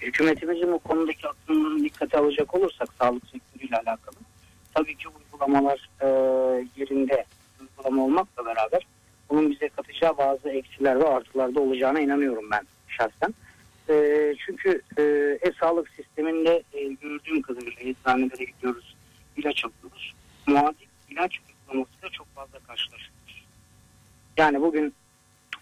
hükümetimizin 0.00 0.72
bu 0.72 0.78
konudaki 0.78 1.28
adımlarını 1.28 1.84
dikkate 1.84 2.18
alacak 2.18 2.54
olursak 2.54 2.88
sağlık 3.00 3.22
sektörüyle 3.26 3.76
alakalı 3.76 4.16
tabii 4.74 4.96
ki 4.96 5.08
uygulamalar 5.08 5.90
e, 6.00 6.06
yerinde 6.76 7.24
uygulama 7.60 8.04
olmakla 8.04 8.46
beraber 8.46 8.86
bunun 9.30 9.50
bize 9.50 9.68
katacağı 9.68 10.18
bazı 10.18 10.48
eksiler 10.48 11.00
ve 11.00 11.08
artılar 11.08 11.54
da 11.54 11.60
olacağına 11.60 12.00
inanıyorum 12.00 12.50
ben 12.50 12.62
şahsen. 12.88 13.34
E, 13.88 14.34
çünkü 14.46 14.82
e, 14.98 15.02
e-sağlık 15.42 15.88
sisteminde 15.88 16.62
e, 16.72 16.82
gördüğüm 16.82 17.42
kadarıyla 17.42 17.82
eczanelere 17.82 18.44
gidiyoruz, 18.44 18.96
ilaç 19.36 19.64
alıyoruz. 19.64 20.14
Muadil 20.46 20.86
ilaç 21.10 21.40
uygulamasıyla 21.40 22.08
çok 22.08 22.34
fazla 22.34 22.58
karşılaşıyoruz. 22.58 23.44
Yani 24.36 24.60
bugün 24.60 24.94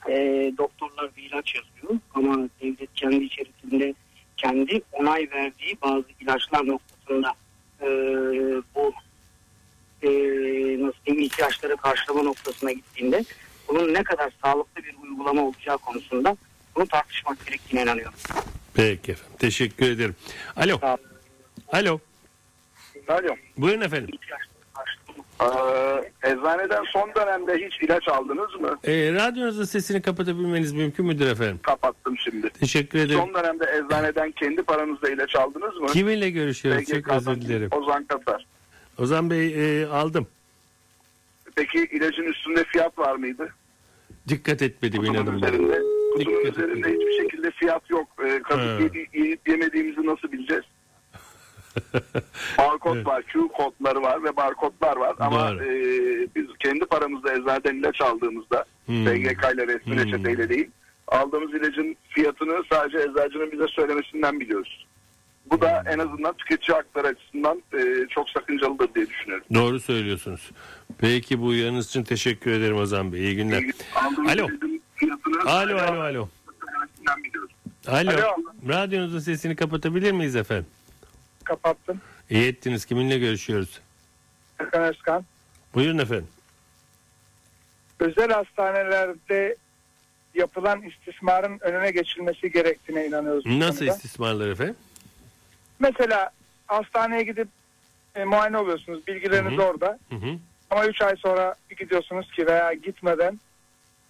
e, 0.08 0.14
doktorlar 0.58 1.16
bir 1.16 1.22
ilaç 1.22 1.54
yazıyor 1.54 2.00
ama 2.14 2.48
devlet 2.62 2.94
kendi 2.94 3.24
içerisinde 3.24 3.94
kendi 4.36 4.82
onay 4.92 5.28
verdiği 5.32 5.76
bazı 5.82 6.04
ilaçlar 6.20 6.66
noktasında 6.66 7.34
e, 7.80 7.86
bu 8.74 8.92
e, 10.02 10.08
nasıl 10.82 10.98
diyeyim 11.06 11.24
ihtiyaçları 11.24 11.76
karşılama 11.76 12.22
noktasına 12.22 12.72
gittiğinde 12.72 13.24
bunun 13.68 13.94
ne 13.94 14.04
kadar 14.04 14.32
sağlıklı 14.42 14.82
bir 14.82 14.94
uygulama 15.02 15.42
olacağı 15.42 15.78
konusunda 15.78 16.36
bunu 16.76 16.86
tartışmak 16.86 17.46
gerektiğine 17.46 17.82
inanıyorum. 17.82 18.14
Peki 18.74 19.12
efendim. 19.12 19.36
Teşekkür 19.38 19.90
ederim. 19.90 20.16
Alo. 20.56 20.80
Alo. 21.68 21.98
Alo. 23.08 23.36
Buyurun 23.56 23.80
efendim. 23.80 24.18
Karşılama 24.28 24.51
Ee, 25.42 26.28
eczaneden 26.30 26.84
son 26.92 27.10
dönemde 27.16 27.66
hiç 27.66 27.82
ilaç 27.82 28.08
aldınız 28.08 28.60
mı? 28.60 28.78
Ee, 28.84 29.12
radyonuzun 29.12 29.64
sesini 29.64 30.02
kapatabilmeniz 30.02 30.72
mümkün 30.72 31.06
müdür 31.06 31.26
efendim? 31.30 31.58
Kapattım 31.62 32.18
şimdi. 32.18 32.50
Teşekkür 32.50 32.98
ederim. 32.98 33.20
Son 33.20 33.34
dönemde 33.34 33.64
eczaneden 33.64 34.30
kendi 34.30 34.62
paranızla 34.62 35.08
ilaç 35.10 35.36
aldınız 35.36 35.76
mı? 35.76 35.86
Kiminle 35.86 36.30
görüşüyoruz? 36.30 36.84
Çok 36.84 36.96
SGK'dan 36.96 37.16
özür 37.16 37.40
dilerim. 37.42 37.68
Ozan 37.72 38.04
Katar. 38.04 38.46
Ozan 38.98 39.30
Bey 39.30 39.80
e, 39.82 39.86
aldım. 39.86 40.26
Peki 41.56 41.78
ilacın 41.92 42.22
üstünde 42.24 42.64
fiyat 42.64 42.98
var 42.98 43.16
mıydı? 43.16 43.48
Dikkat 44.28 44.62
etmedi 44.62 44.96
Kutunun 44.96 45.14
inanın 45.14 45.36
üzerinde, 45.36 45.78
kutunun 46.14 46.38
Dikkat 46.44 46.56
üzerinde 46.58 46.78
etmedim. 46.78 47.00
hiçbir 47.00 47.22
şekilde 47.22 47.50
fiyat 47.50 47.90
yok. 47.90 48.08
Ee, 48.26 48.42
kazık 48.42 48.80
yedi- 48.80 49.06
yiyip 49.18 49.48
yemediğimizi 49.48 50.06
nasıl 50.06 50.32
bileceğiz? 50.32 50.64
Barkod 52.58 52.96
Evet. 52.96 53.06
var, 53.06 53.22
Q 53.22 53.48
kodları 53.48 54.02
var 54.02 54.24
ve 54.24 54.36
barkodlar 54.36 54.96
var. 54.96 55.14
Ama 55.20 55.50
Doğru. 55.50 55.64
e, 55.64 55.68
biz 56.36 56.46
kendi 56.58 56.84
paramızla 56.84 57.32
eczaneden 57.32 57.74
ilaç 57.74 58.00
aldığımızda 58.00 58.64
Hmm. 58.86 59.06
SGK 59.06 59.54
ile 59.54 59.66
resmi 59.66 59.96
Hmm. 59.96 60.04
reçeteyle 60.04 60.48
değil 60.48 60.70
aldığımız 61.08 61.54
ilacın 61.54 61.96
fiyatını 62.08 62.62
sadece 62.70 62.98
eczacının 62.98 63.52
bize 63.52 63.66
söylemesinden 63.68 64.40
biliyoruz. 64.40 64.86
Bu 65.50 65.60
da 65.60 65.84
en 65.86 65.98
azından 65.98 66.32
tüketici 66.32 66.76
hakları 66.76 67.06
açısından 67.06 67.62
e, 67.74 68.08
çok 68.10 68.30
sakıncalıdır 68.30 68.94
diye 68.94 69.06
düşünüyorum. 69.08 69.44
Doğru 69.54 69.80
söylüyorsunuz. 69.80 70.50
Peki 70.98 71.40
bu 71.40 71.46
uyarınız 71.46 71.86
için 71.88 72.04
teşekkür 72.04 72.50
ederim 72.50 72.76
Ozan 72.76 73.12
Bey. 73.12 73.20
İyi 73.20 73.36
günler. 73.36 73.62
Alo. 74.28 74.48
Alo 75.46 75.76
alo 75.76 76.00
alo. 76.00 76.28
Alo. 77.88 78.10
Alo. 78.10 78.36
Radyonuzun 78.68 79.18
sesini 79.18 79.56
kapatabilir 79.56 80.12
miyiz 80.12 80.36
efendim? 80.36 80.66
Kapattım. 81.42 82.00
İyi 82.30 82.48
ettiniz. 82.48 82.84
Kiminle 82.84 83.18
görüşüyoruz? 83.18 83.80
Erkan 84.58 84.82
Özkan. 84.82 85.24
Buyurun 85.74 85.98
efendim. 85.98 86.28
Özel 88.00 88.30
hastanelerde 88.30 89.56
yapılan 90.34 90.82
istismarın 90.82 91.58
önüne 91.60 91.90
geçilmesi 91.90 92.52
gerektiğine 92.52 93.06
inanıyoruz. 93.06 93.46
Nasıl 93.46 93.84
istismarlar 93.84 94.48
efendim? 94.48 94.76
Mesela 95.78 96.30
hastaneye 96.66 97.22
gidip 97.22 97.48
e, 98.14 98.24
muayene 98.24 98.58
oluyorsunuz. 98.58 99.06
Bilgileriniz 99.06 99.52
Hı 99.58 99.62
hı. 99.62 99.66
orada. 99.66 99.98
Hı 100.08 100.16
hı. 100.16 100.38
Ama 100.70 100.86
3 100.86 101.02
ay 101.02 101.16
sonra 101.16 101.54
bir 101.70 101.76
gidiyorsunuz 101.76 102.30
ki 102.30 102.46
veya 102.46 102.72
gitmeden 102.72 103.40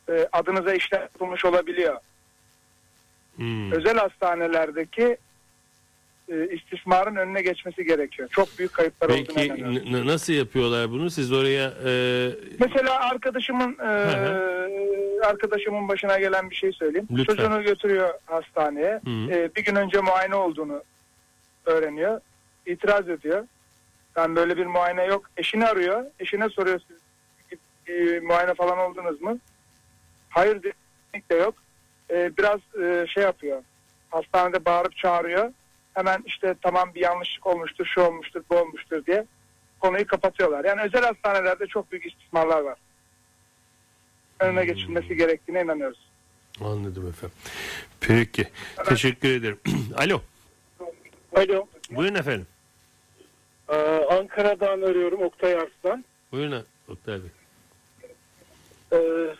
e, 0.09 0.29
adınıza 0.33 0.75
işlem 0.75 1.01
yapılmış 1.01 1.45
olabiliyor. 1.45 1.97
Hmm. 3.37 3.73
Özel 3.73 3.99
hastanelerdeki 3.99 5.17
e, 6.33 6.55
istismarın 6.55 7.17
önüne 7.17 7.43
geçmesi 7.43 7.85
gerekiyor. 7.85 8.29
Çok 8.33 8.59
büyük 8.59 8.73
kayıplar 8.73 9.09
olduğuna 9.09 9.23
Peki 9.35 9.47
inanıyorum. 9.61 9.93
n- 9.93 10.03
n- 10.03 10.07
nasıl 10.07 10.33
yapıyorlar 10.33 10.91
bunu? 10.91 11.11
Siz 11.11 11.33
oraya 11.33 11.73
e, 11.87 11.93
Mesela 12.61 13.01
arkadaşımın 13.01 13.79
e, 13.79 13.89
arkadaşımın 15.27 15.89
başına 15.89 16.19
gelen 16.19 16.51
bir 16.51 16.55
şey 16.55 16.73
söyleyeyim. 16.73 17.09
Lütfen. 17.11 17.35
Çocuğunu 17.35 17.63
götürüyor 17.63 18.15
hastaneye. 18.27 19.01
Hı. 19.05 19.31
E, 19.31 19.51
bir 19.57 19.65
gün 19.65 19.75
önce 19.77 20.01
muayene 20.01 20.35
olduğunu 20.35 20.83
öğreniyor. 21.67 22.21
İtiraz 22.67 23.09
ediyor. 23.09 23.47
Ben 24.17 24.37
böyle 24.37 24.57
bir 24.57 24.67
muayene 24.67 25.05
yok. 25.05 25.31
Eşini 25.37 25.67
arıyor. 25.67 26.05
Eşine 26.21 26.49
soruyor 26.49 26.81
siz 26.89 26.97
e, 27.95 28.21
muayene 28.21 28.55
falan 28.55 28.79
oldunuz 28.79 29.21
mu? 29.23 29.39
Hayır 30.31 30.63
kesinlikle 30.63 31.37
yok. 31.37 31.55
E, 32.11 32.31
biraz 32.39 32.61
e, 32.83 33.07
şey 33.09 33.23
yapıyor. 33.23 33.63
Hastanede 34.11 34.65
bağırıp 34.65 34.97
çağırıyor. 34.97 35.53
Hemen 35.95 36.23
işte 36.27 36.55
tamam 36.63 36.91
bir 36.95 37.01
yanlışlık 37.01 37.47
olmuştur, 37.47 37.87
şu 37.95 38.01
olmuştur, 38.01 38.43
bu 38.51 38.57
olmuştur 38.57 39.07
diye 39.07 39.27
konuyu 39.81 40.07
kapatıyorlar. 40.07 40.65
Yani 40.65 40.83
özel 40.83 41.05
hastanelerde 41.05 41.67
çok 41.67 41.93
büyük 41.93 42.07
istismarlar 42.07 42.61
var. 42.61 42.79
Önüne 44.41 44.65
geçilmesi 44.65 45.17
gerektiğine 45.17 45.63
inanıyoruz. 45.63 45.99
Anladım 46.61 47.09
efendim. 47.09 47.37
Peki. 48.01 48.49
Teşekkür 48.85 49.29
ederim. 49.29 49.59
Alo. 49.97 50.21
Alo. 51.37 51.67
Buyurun 51.91 52.15
efendim. 52.15 52.47
Ee, 53.69 53.77
Ankara'dan 54.11 54.83
arıyorum 54.83 55.23
Oktay 55.23 55.55
Arslan. 55.55 56.05
Buyurun 56.33 56.65
Oktay 56.89 57.21
Bey. 57.23 57.31
Ee, 58.93 59.35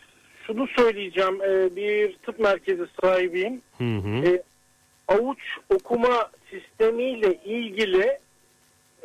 şunu 0.47 0.67
söyleyeceğim. 0.67 1.43
Ee, 1.43 1.77
bir 1.77 2.17
tıp 2.17 2.39
merkezi 2.39 2.83
sahibiyim. 3.01 3.63
Hı 3.79 3.85
hı. 3.85 4.27
Ee, 4.27 4.43
avuç 5.09 5.39
okuma 5.69 6.31
sistemiyle 6.53 7.35
ilgili 7.45 8.19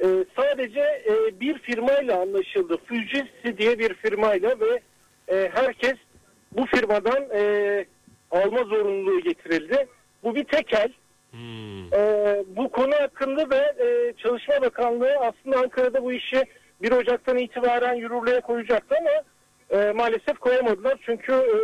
e, 0.04 0.08
sadece 0.36 0.80
e, 0.82 1.40
bir 1.40 1.60
firmayla 1.60 2.22
anlaşıldı. 2.22 2.78
Fujitsu 2.78 3.58
diye 3.58 3.80
bir 3.80 3.94
firmayla 3.94 4.60
ve 4.60 4.80
e, 5.28 5.50
herkes 5.54 5.96
bu 6.52 6.66
firmadan 6.66 7.28
e, 7.34 7.86
alma 8.32 8.64
zorunluluğu 8.64 9.20
getirildi. 9.20 9.88
Bu 10.24 10.36
bir 10.36 10.44
tekel. 10.44 10.90
Hmm. 11.32 11.94
Ee, 11.94 12.44
bu 12.48 12.72
konu 12.72 12.96
hakkında 12.96 13.52
da 13.52 13.66
e, 13.84 14.14
Çalışma 14.18 14.62
Bakanlığı 14.62 15.14
aslında 15.20 15.60
Ankara'da 15.60 16.04
bu 16.04 16.12
işi 16.12 16.44
1 16.82 16.92
Ocak'tan 16.92 17.38
itibaren 17.38 17.94
yürürlüğe 17.94 18.42
koyacaktı 18.42 18.96
ama 19.00 19.24
e, 19.82 19.92
maalesef 19.92 20.40
koyamadılar. 20.40 21.00
Çünkü 21.06 21.34
e, 21.34 21.58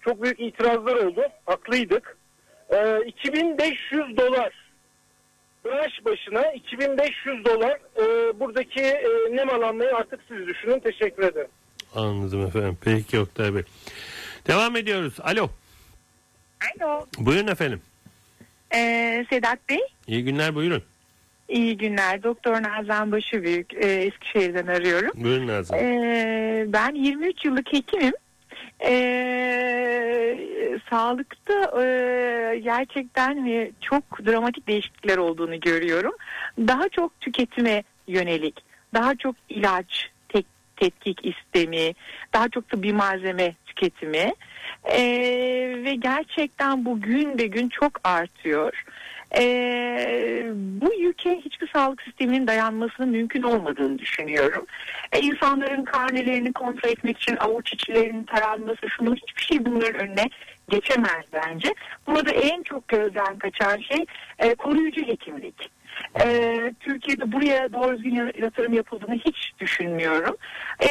çok 0.00 0.22
büyük 0.22 0.40
itirazlar 0.40 0.96
oldu. 0.96 1.22
Haklıydık. 1.46 2.18
E, 2.70 3.00
2500 3.06 4.16
dolar 4.16 4.67
branş 5.64 6.04
başına 6.04 6.52
2500 6.52 7.44
dolar 7.44 7.78
e, 7.96 8.40
buradaki 8.40 8.80
e, 8.80 9.06
nem 9.30 9.50
alanmayı 9.50 9.96
artık 9.96 10.20
siz 10.28 10.46
düşünün. 10.46 10.80
Teşekkür 10.80 11.22
ederim. 11.22 11.50
Anladım 11.94 12.46
efendim. 12.46 12.78
Peki 12.84 13.18
Oktay 13.20 13.54
Bey. 13.54 13.62
Devam 14.46 14.76
ediyoruz. 14.76 15.14
Alo. 15.20 15.50
Alo. 16.80 17.06
Buyurun 17.18 17.46
efendim. 17.46 17.82
Ee, 18.74 19.26
Sedat 19.30 19.58
Bey. 19.68 19.80
İyi 20.06 20.24
günler 20.24 20.54
buyurun. 20.54 20.82
İyi 21.48 21.76
günler. 21.76 22.22
Doktor 22.22 22.62
Nazan 22.62 23.12
Başıbüyük. 23.12 23.74
E, 23.74 23.86
Eskişehir'den 23.86 24.66
arıyorum. 24.66 25.10
Buyurun 25.14 25.46
Nazan. 25.46 25.78
Ee, 25.78 26.64
ben 26.68 26.94
23 26.94 27.44
yıllık 27.44 27.72
hekimim. 27.72 28.12
Ee, 28.84 30.38
sağlıkta 30.90 31.82
e, 31.82 32.58
gerçekten 32.58 33.46
e, 33.46 33.70
çok 33.80 34.26
dramatik 34.26 34.68
değişiklikler 34.68 35.16
olduğunu 35.16 35.60
görüyorum. 35.60 36.12
Daha 36.58 36.88
çok 36.88 37.20
tüketime 37.20 37.82
yönelik, 38.08 38.64
daha 38.94 39.14
çok 39.14 39.34
ilaç, 39.48 40.10
tek, 40.28 40.46
tetkik 40.76 41.26
istemi, 41.26 41.94
daha 42.32 42.48
çok 42.48 42.68
tıbbi 42.68 42.92
malzeme 42.92 43.54
tüketimi 43.66 44.32
Ee, 44.84 45.74
ve 45.84 45.94
gerçekten 45.94 46.84
bu 46.84 47.00
gün 47.00 47.38
be 47.38 47.46
gün 47.46 47.68
çok 47.68 48.00
artıyor. 48.04 48.84
Ee, 49.36 50.52
bu 50.54 50.94
yüke 50.94 51.36
hiçbir 51.36 51.68
sağlık 51.68 52.02
sisteminin 52.02 52.46
dayanmasının 52.46 53.08
mümkün 53.08 53.42
olmadığını 53.42 53.98
düşünüyorum. 53.98 54.66
Ee, 55.12 55.20
insanların 55.20 55.84
karnelerini 55.84 56.52
kontrol 56.52 56.90
etmek 56.90 57.18
için 57.18 57.36
avuç 57.36 57.72
içlerinin 57.72 58.24
taranması, 58.24 58.88
şunun 58.88 59.16
hiçbir 59.16 59.42
şey 59.42 59.66
bunların 59.66 60.00
önüne 60.00 60.24
geçemez 60.68 61.24
bence. 61.32 61.74
Burada 62.06 62.30
en 62.30 62.62
çok 62.62 62.88
gözden 62.88 63.38
kaçan 63.38 63.78
şey 63.78 64.04
e, 64.38 64.54
koruyucu 64.54 65.02
hekimlik. 65.02 65.70
Ee, 66.24 66.72
Türkiye'de 66.80 67.32
buraya 67.32 67.72
doğru 67.72 67.96
düzgün 67.96 68.32
yatırım 68.42 68.72
yapıldığını 68.72 69.14
hiç 69.14 69.52
düşünmüyorum. 69.60 70.36
Ee, 70.82 70.88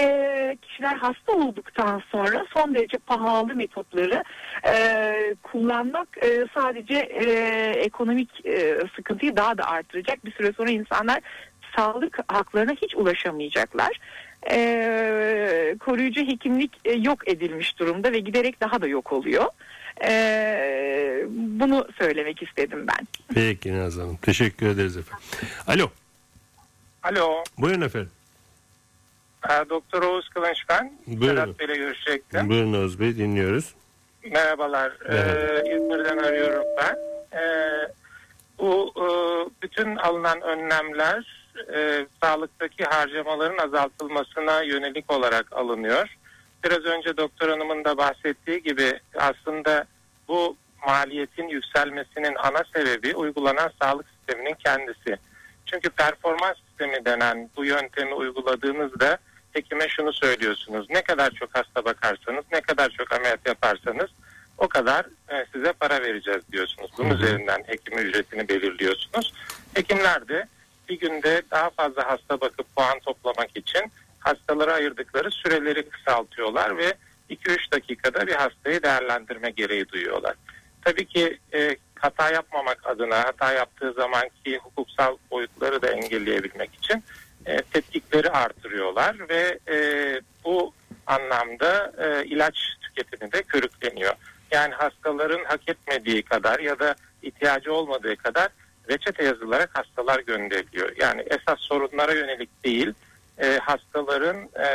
kişiler 0.77 0.97
hasta 0.97 1.31
olduktan 1.31 2.01
sonra 2.11 2.45
son 2.53 2.75
derece 2.75 2.97
pahalı 2.97 3.55
metotları 3.55 4.23
e, 4.67 5.35
kullanmak 5.43 6.07
e, 6.23 6.45
sadece 6.53 6.93
e, 6.93 7.25
ekonomik 7.69 8.45
e, 8.45 8.77
sıkıntıyı 8.95 9.35
daha 9.35 9.57
da 9.57 9.63
artıracak. 9.69 10.25
Bir 10.25 10.31
süre 10.31 10.53
sonra 10.57 10.71
insanlar 10.71 11.19
sağlık 11.75 12.19
haklarına 12.27 12.71
hiç 12.71 12.95
ulaşamayacaklar. 12.95 13.99
Ee, 14.51 15.75
koruyucu 15.79 16.21
hekimlik 16.21 16.71
e, 16.85 16.93
yok 16.93 17.27
edilmiş 17.27 17.79
durumda 17.79 18.11
ve 18.11 18.19
giderek 18.19 18.61
daha 18.61 18.81
da 18.81 18.87
yok 18.87 19.11
oluyor. 19.11 19.45
Ee, 20.03 21.23
bunu 21.29 21.87
söylemek 21.99 22.43
istedim 22.43 22.87
ben. 22.87 23.07
Peki 23.33 23.77
Nazan 23.77 24.01
Hanım. 24.01 24.17
Teşekkür 24.21 24.67
ederiz 24.67 24.97
efendim. 24.97 25.25
Alo. 25.67 25.89
Alo, 27.03 27.43
Buyurun 27.57 27.81
efendim. 27.81 28.11
E, 29.49 29.69
Doktor 29.69 30.03
Oğuz 30.03 30.29
Kılınç 30.29 30.57
ben. 30.69 30.93
Buyurun. 31.07 31.35
Sedat 31.35 31.59
Bey'le 31.59 31.75
görüşecektim. 31.77 32.49
Buyurun 32.49 32.73
Oğuz 32.73 32.99
Bey 32.99 33.17
dinliyoruz. 33.17 33.73
Merhabalar, 34.31 34.91
Merhaba. 35.09 35.31
Ee, 35.31 35.75
İzmir'den 35.75 36.17
arıyorum 36.17 36.63
ben. 36.77 36.97
Ee, 37.39 37.87
bu 38.59 38.93
e, 38.95 39.07
bütün 39.61 39.95
alınan 39.95 40.41
önlemler 40.41 41.47
e, 41.73 42.05
sağlıktaki 42.23 42.83
harcamaların 42.83 43.57
azaltılmasına 43.57 44.61
yönelik 44.61 45.11
olarak 45.11 45.53
alınıyor. 45.53 46.17
Biraz 46.63 46.85
önce 46.85 47.17
doktor 47.17 47.49
hanımın 47.49 47.85
da 47.85 47.97
bahsettiği 47.97 48.63
gibi 48.63 48.99
aslında 49.15 49.85
bu 50.27 50.57
maliyetin 50.87 51.47
yükselmesinin 51.47 52.35
ana 52.35 52.63
sebebi 52.75 53.15
uygulanan 53.15 53.71
sağlık 53.81 54.05
sisteminin 54.09 54.55
kendisi. 54.65 55.17
Çünkü 55.65 55.89
performans 55.89 56.55
sistemi 56.67 57.05
denen 57.05 57.49
bu 57.57 57.65
yöntemi 57.65 58.13
uyguladığınızda 58.13 59.17
hekime 59.51 59.89
şunu 59.89 60.13
söylüyorsunuz. 60.13 60.89
Ne 60.89 61.01
kadar 61.01 61.31
çok 61.31 61.55
hasta 61.55 61.85
bakarsanız, 61.85 62.45
ne 62.51 62.61
kadar 62.61 62.89
çok 62.89 63.11
ameliyat 63.11 63.47
yaparsanız 63.47 64.09
o 64.57 64.67
kadar 64.67 65.05
e, 65.29 65.45
size 65.53 65.73
para 65.73 66.01
vereceğiz 66.01 66.41
diyorsunuz. 66.51 66.91
Bunun 66.97 67.09
üzerinden 67.09 67.63
hekim 67.67 67.97
ücretini 67.97 68.47
belirliyorsunuz. 68.47 69.33
Hekimler 69.73 70.27
de 70.27 70.47
bir 70.89 70.99
günde 70.99 71.41
daha 71.51 71.69
fazla 71.69 72.11
hasta 72.11 72.41
bakıp 72.41 72.75
puan 72.75 72.99
toplamak 72.99 73.57
için 73.57 73.91
hastalara 74.19 74.73
ayırdıkları 74.73 75.31
süreleri 75.31 75.89
kısaltıyorlar 75.89 76.77
ve 76.77 76.93
2-3 77.29 77.71
dakikada 77.71 78.27
bir 78.27 78.35
hastayı 78.35 78.83
değerlendirme 78.83 79.49
gereği 79.49 79.89
duyuyorlar. 79.89 80.35
Tabii 80.81 81.05
ki 81.05 81.39
e, 81.53 81.75
hata 81.95 82.31
yapmamak 82.31 82.87
adına 82.87 83.19
hata 83.19 83.53
yaptığı 83.53 83.93
zamanki 83.93 84.57
hukuksal 84.57 85.17
boyutları 85.31 85.81
da 85.81 85.91
engelleyebilmek 85.91 86.75
için 86.75 87.03
e, 87.47 87.61
tetkikleri 87.61 88.29
artırıyorlar 88.29 89.29
ve 89.29 89.59
e, 89.69 89.77
bu 90.45 90.73
anlamda 91.07 91.93
e, 91.97 92.25
ilaç 92.25 92.55
tüketimi 92.81 93.31
de 93.31 93.43
körükleniyor. 93.43 94.13
Yani 94.51 94.73
hastaların 94.73 95.43
hak 95.43 95.69
etmediği 95.69 96.23
kadar 96.23 96.59
ya 96.59 96.79
da 96.79 96.95
ihtiyacı 97.21 97.73
olmadığı 97.73 98.15
kadar 98.15 98.49
reçete 98.89 99.23
yazılarak 99.23 99.77
hastalar 99.77 100.19
gönderiliyor. 100.19 100.91
Yani 100.97 101.21
esas 101.21 101.59
sorunlara 101.59 102.13
yönelik 102.13 102.63
değil, 102.63 102.93
e, 103.37 103.57
hastaların 103.57 104.37
e, 104.37 104.69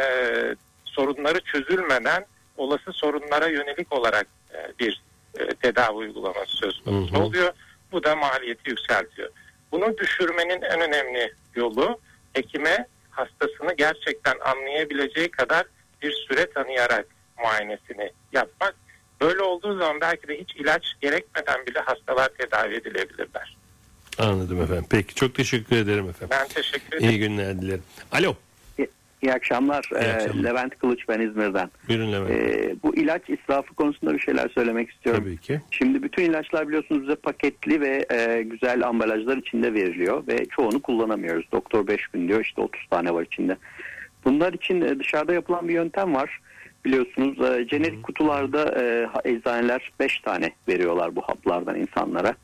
sorunları 0.84 1.40
çözülmeden 1.40 2.26
olası 2.56 2.92
sorunlara 2.92 3.46
yönelik 3.46 3.92
olarak 3.92 4.26
e, 4.54 4.72
bir 4.78 5.02
e, 5.38 5.46
tedavi 5.46 5.96
uygulaması 5.96 6.56
söz 6.56 6.80
konusu 6.84 7.14
Hı 7.14 7.18
hı. 7.18 7.22
oluyor. 7.22 7.52
Bu 7.92 8.04
da 8.04 8.16
maliyeti 8.16 8.70
yükseltiyor. 8.70 9.30
Bunu 9.72 9.98
düşürmenin 9.98 10.62
en 10.62 10.80
önemli 10.80 11.34
yolu 11.54 11.98
hekime 12.32 12.86
hastasını 13.10 13.74
gerçekten 13.78 14.34
anlayabileceği 14.44 15.30
kadar 15.30 15.66
bir 16.02 16.12
süre 16.12 16.50
tanıyarak 16.50 17.06
muayenesini 17.38 18.10
yapmak. 18.32 18.74
Böyle 19.20 19.42
olduğu 19.42 19.78
zaman 19.78 20.00
belki 20.00 20.28
de 20.28 20.40
hiç 20.40 20.56
ilaç 20.56 20.82
gerekmeden 21.00 21.66
bile 21.66 21.78
hastalar 21.78 22.28
tedavi 22.28 22.74
edilebilirler. 22.74 23.56
Anladım 24.18 24.62
efendim. 24.62 24.86
Peki 24.90 25.14
çok 25.14 25.34
teşekkür 25.34 25.76
ederim 25.76 26.08
efendim. 26.08 26.28
Ben 26.40 26.48
teşekkür 26.48 26.96
ederim. 26.96 27.10
İyi 27.10 27.18
günler 27.18 27.62
dilerim. 27.62 27.82
Alo. 28.12 28.36
İyi 29.22 29.32
akşamlar. 29.32 29.90
İyi 29.92 30.04
Ee, 30.04 30.12
akşamlar. 30.12 30.44
Levent 30.44 30.78
Kılıç 30.78 31.08
ben 31.08 31.20
İzmir'den. 31.20 31.70
Buyurun 31.88 32.12
Levent. 32.12 32.30
Ee, 32.30 32.74
bu 32.82 32.96
ilaç 32.96 33.22
israfı 33.30 33.74
konusunda 33.74 34.14
bir 34.14 34.18
şeyler 34.18 34.48
söylemek 34.48 34.90
istiyorum. 34.90 35.22
Tabii 35.24 35.36
ki. 35.36 35.60
Şimdi 35.70 36.02
bütün 36.02 36.24
ilaçlar 36.24 36.68
biliyorsunuz 36.68 37.02
bize 37.02 37.14
paketli 37.14 37.80
ve 37.80 38.06
e, 38.10 38.42
güzel 38.42 38.86
ambalajlar 38.86 39.36
içinde 39.36 39.74
veriliyor 39.74 40.26
ve 40.26 40.44
çoğunu 40.44 40.82
kullanamıyoruz. 40.82 41.46
Doktor 41.52 41.86
5 41.86 42.06
gün 42.06 42.28
diyor 42.28 42.40
işte 42.44 42.60
30 42.60 42.86
tane 42.90 43.14
var 43.14 43.22
içinde. 43.22 43.56
Bunlar 44.24 44.52
için 44.52 44.80
e, 44.80 44.98
dışarıda 44.98 45.32
yapılan 45.34 45.68
bir 45.68 45.74
yöntem 45.74 46.14
var. 46.14 46.40
Biliyorsunuz 46.84 47.38
e, 47.40 47.68
jenerik 47.68 48.02
kutularda 48.02 48.80
e, 48.82 49.08
eczaneler 49.30 49.92
5 50.00 50.20
tane 50.20 50.50
veriyorlar 50.68 51.16
bu 51.16 51.20
haplardan 51.22 51.76
insanlara. 51.80 52.34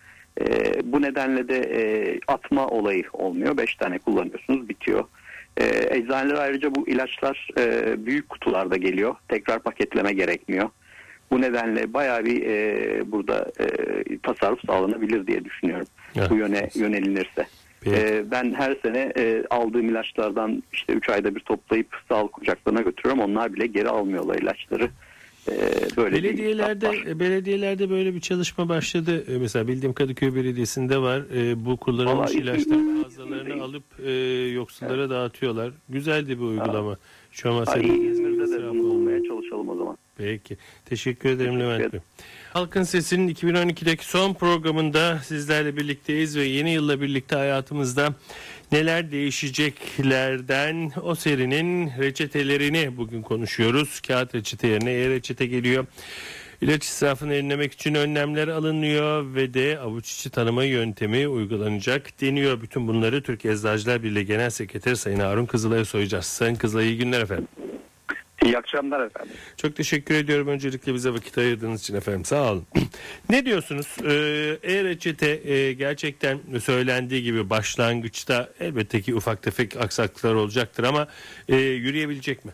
E, 0.40 0.44
bu 0.84 1.02
nedenle 1.02 1.48
de 1.48 1.58
e, 1.58 1.80
atma 2.28 2.66
olayı 2.66 3.04
olmuyor. 3.12 3.56
5 3.56 3.74
tane 3.74 3.98
kullanıyorsunuz 3.98 4.68
bitiyor. 4.68 5.04
E, 5.60 5.96
eczaneler 5.96 6.34
ayrıca 6.34 6.74
bu 6.74 6.88
ilaçlar 6.88 7.48
e, 7.58 7.94
büyük 8.06 8.28
kutularda 8.28 8.76
geliyor. 8.76 9.14
Tekrar 9.28 9.58
paketleme 9.58 10.12
gerekmiyor. 10.12 10.70
Bu 11.30 11.40
nedenle 11.40 11.94
bayağı 11.94 12.24
bir 12.24 12.46
e, 12.46 13.12
burada 13.12 13.52
e, 13.60 14.18
tasarruf 14.18 14.66
sağlanabilir 14.66 15.26
diye 15.26 15.44
düşünüyorum. 15.44 15.86
Evet. 16.16 16.30
bu 16.30 16.36
yöne 16.36 16.68
yönelinirse. 16.74 17.46
Peki. 17.80 17.96
Ee, 17.96 18.30
ben 18.30 18.54
her 18.54 18.76
sene 18.82 19.12
e, 19.16 19.44
aldığım 19.50 19.88
ilaçlardan 19.88 20.62
işte 20.72 20.92
3 20.92 21.08
ayda 21.08 21.34
bir 21.34 21.40
toplayıp 21.40 21.96
sağlık 22.08 22.38
ocaklarına 22.42 22.80
götürüyorum. 22.80 23.22
Onlar 23.22 23.54
bile 23.54 23.66
geri 23.66 23.88
almıyorlar 23.88 24.34
ilaçları. 24.34 24.90
Ee, 25.50 25.52
böyle 25.96 26.16
bir 26.16 26.22
Belediyelerde 26.24 26.88
var. 26.88 27.20
belediyelerde 27.20 27.90
böyle 27.90 28.14
bir 28.14 28.20
çalışma 28.20 28.68
başladı. 28.68 29.24
Ee, 29.34 29.38
Mesela 29.38 29.68
bildiğim 29.68 29.92
Kadıköy 29.92 30.34
Belediyesi'nde 30.34 30.98
var. 30.98 31.22
Ee, 31.34 31.64
bu 31.64 31.76
kullanılmış 31.76 32.30
Vallahi- 32.30 32.38
ilaçların 32.42 33.02
fazlalarını 33.02 33.62
alıp 33.62 33.84
e, 34.06 34.10
yoksullara 34.54 35.10
dağıtıyorlar. 35.10 35.72
Güzeldi 35.88 36.38
bir 36.38 36.44
uygulama. 36.44 36.96
Şu 37.32 37.52
an 37.52 37.64
Ha, 37.66 37.78
İzmir'de 37.78 38.62
de 38.62 38.68
bulmaya 38.78 39.22
çalışalım 39.24 39.68
o 39.68 39.76
zaman. 39.76 39.98
Peki. 40.16 40.56
Teşekkür 40.84 41.28
ederim 41.28 41.52
Teşekkür 41.54 41.64
Levent 41.78 41.92
Bey. 41.92 42.00
Halkın 42.52 42.82
Sesi'nin 42.82 43.28
2012'deki 43.34 44.06
son 44.06 44.34
programında 44.34 45.18
sizlerle 45.18 45.76
birlikteyiz 45.76 46.36
ve 46.36 46.44
yeni 46.44 46.72
yılla 46.72 47.00
birlikte 47.00 47.36
hayatımızda 47.36 48.14
neler 48.72 49.10
değişeceklerden 49.12 50.92
o 51.02 51.14
serinin 51.14 51.90
reçetelerini 51.98 52.96
bugün 52.96 53.22
konuşuyoruz. 53.22 54.00
Kağıt 54.00 54.34
reçete 54.34 54.68
yerine 54.68 54.92
e-reçete 54.92 55.46
geliyor. 55.46 55.86
İlaç 56.60 56.84
israfını 56.84 57.32
önlemek 57.32 57.72
için 57.72 57.94
önlemler 57.94 58.48
alınıyor 58.48 59.34
ve 59.34 59.54
de 59.54 59.78
avuç 59.78 60.14
içi 60.14 60.30
tanıma 60.30 60.64
yöntemi 60.64 61.28
uygulanacak 61.28 62.20
deniyor. 62.20 62.60
Bütün 62.60 62.88
bunları 62.88 63.22
Türk 63.22 63.44
Eczacılar 63.44 64.02
Birliği 64.02 64.26
Genel 64.26 64.50
Sekreteri 64.50 64.96
Sayın 64.96 65.20
Harun 65.20 65.46
Kızılay'a 65.46 65.84
soracağız. 65.84 66.26
Sayın 66.26 66.54
Kızılay 66.54 66.86
iyi 66.86 66.98
günler 66.98 67.20
efendim. 67.20 67.48
İyi 68.44 68.58
akşamlar 68.58 69.06
efendim. 69.06 69.32
Çok 69.56 69.76
teşekkür 69.76 70.14
ediyorum 70.14 70.48
öncelikle 70.48 70.94
bize 70.94 71.10
vakit 71.10 71.38
ayırdığınız 71.38 71.80
için 71.80 71.94
efendim 71.94 72.24
sağ 72.24 72.52
olun. 72.52 72.66
ne 73.30 73.44
diyorsunuz? 73.44 73.86
Ee, 74.04 74.72
E-reçete 74.72 75.50
e, 75.52 75.72
gerçekten 75.72 76.38
söylendiği 76.60 77.22
gibi 77.22 77.50
başlangıçta 77.50 78.48
elbette 78.60 79.00
ki 79.00 79.14
ufak 79.14 79.42
tefek 79.42 79.76
aksaklıklar 79.76 80.34
olacaktır 80.34 80.84
ama 80.84 81.08
e, 81.48 81.56
yürüyebilecek 81.56 82.44
mi? 82.44 82.52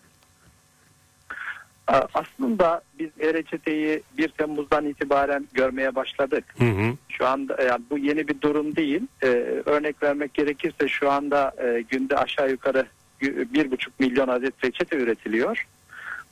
Aa, 1.86 2.00
Aslında 2.14 2.82
biz 2.98 3.10
e-reçeteyi 3.20 4.02
1 4.18 4.28
Temmuz'dan 4.28 4.86
itibaren 4.86 5.48
görmeye 5.54 5.94
başladık. 5.94 6.44
Hı 6.58 6.64
hı. 6.64 6.94
Şu 7.08 7.26
anda 7.26 7.62
yani 7.62 7.82
bu 7.90 7.98
yeni 7.98 8.28
bir 8.28 8.40
durum 8.40 8.76
değil. 8.76 9.00
Ee, 9.22 9.26
örnek 9.66 10.02
vermek 10.02 10.34
gerekirse 10.34 10.88
şu 10.88 11.10
anda 11.10 11.54
e, 11.64 11.80
günde 11.90 12.16
aşağı 12.16 12.50
yukarı 12.50 12.86
bir 13.22 13.70
buçuk 13.70 14.00
milyon 14.00 14.28
adet 14.28 14.64
reçete 14.64 14.96
üretiliyor. 14.96 15.66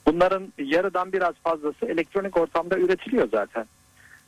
Bunların 0.05 0.53
yarıdan 0.57 1.13
biraz 1.13 1.35
fazlası 1.43 1.85
elektronik 1.85 2.37
ortamda 2.37 2.77
üretiliyor 2.77 3.29
zaten. 3.31 3.65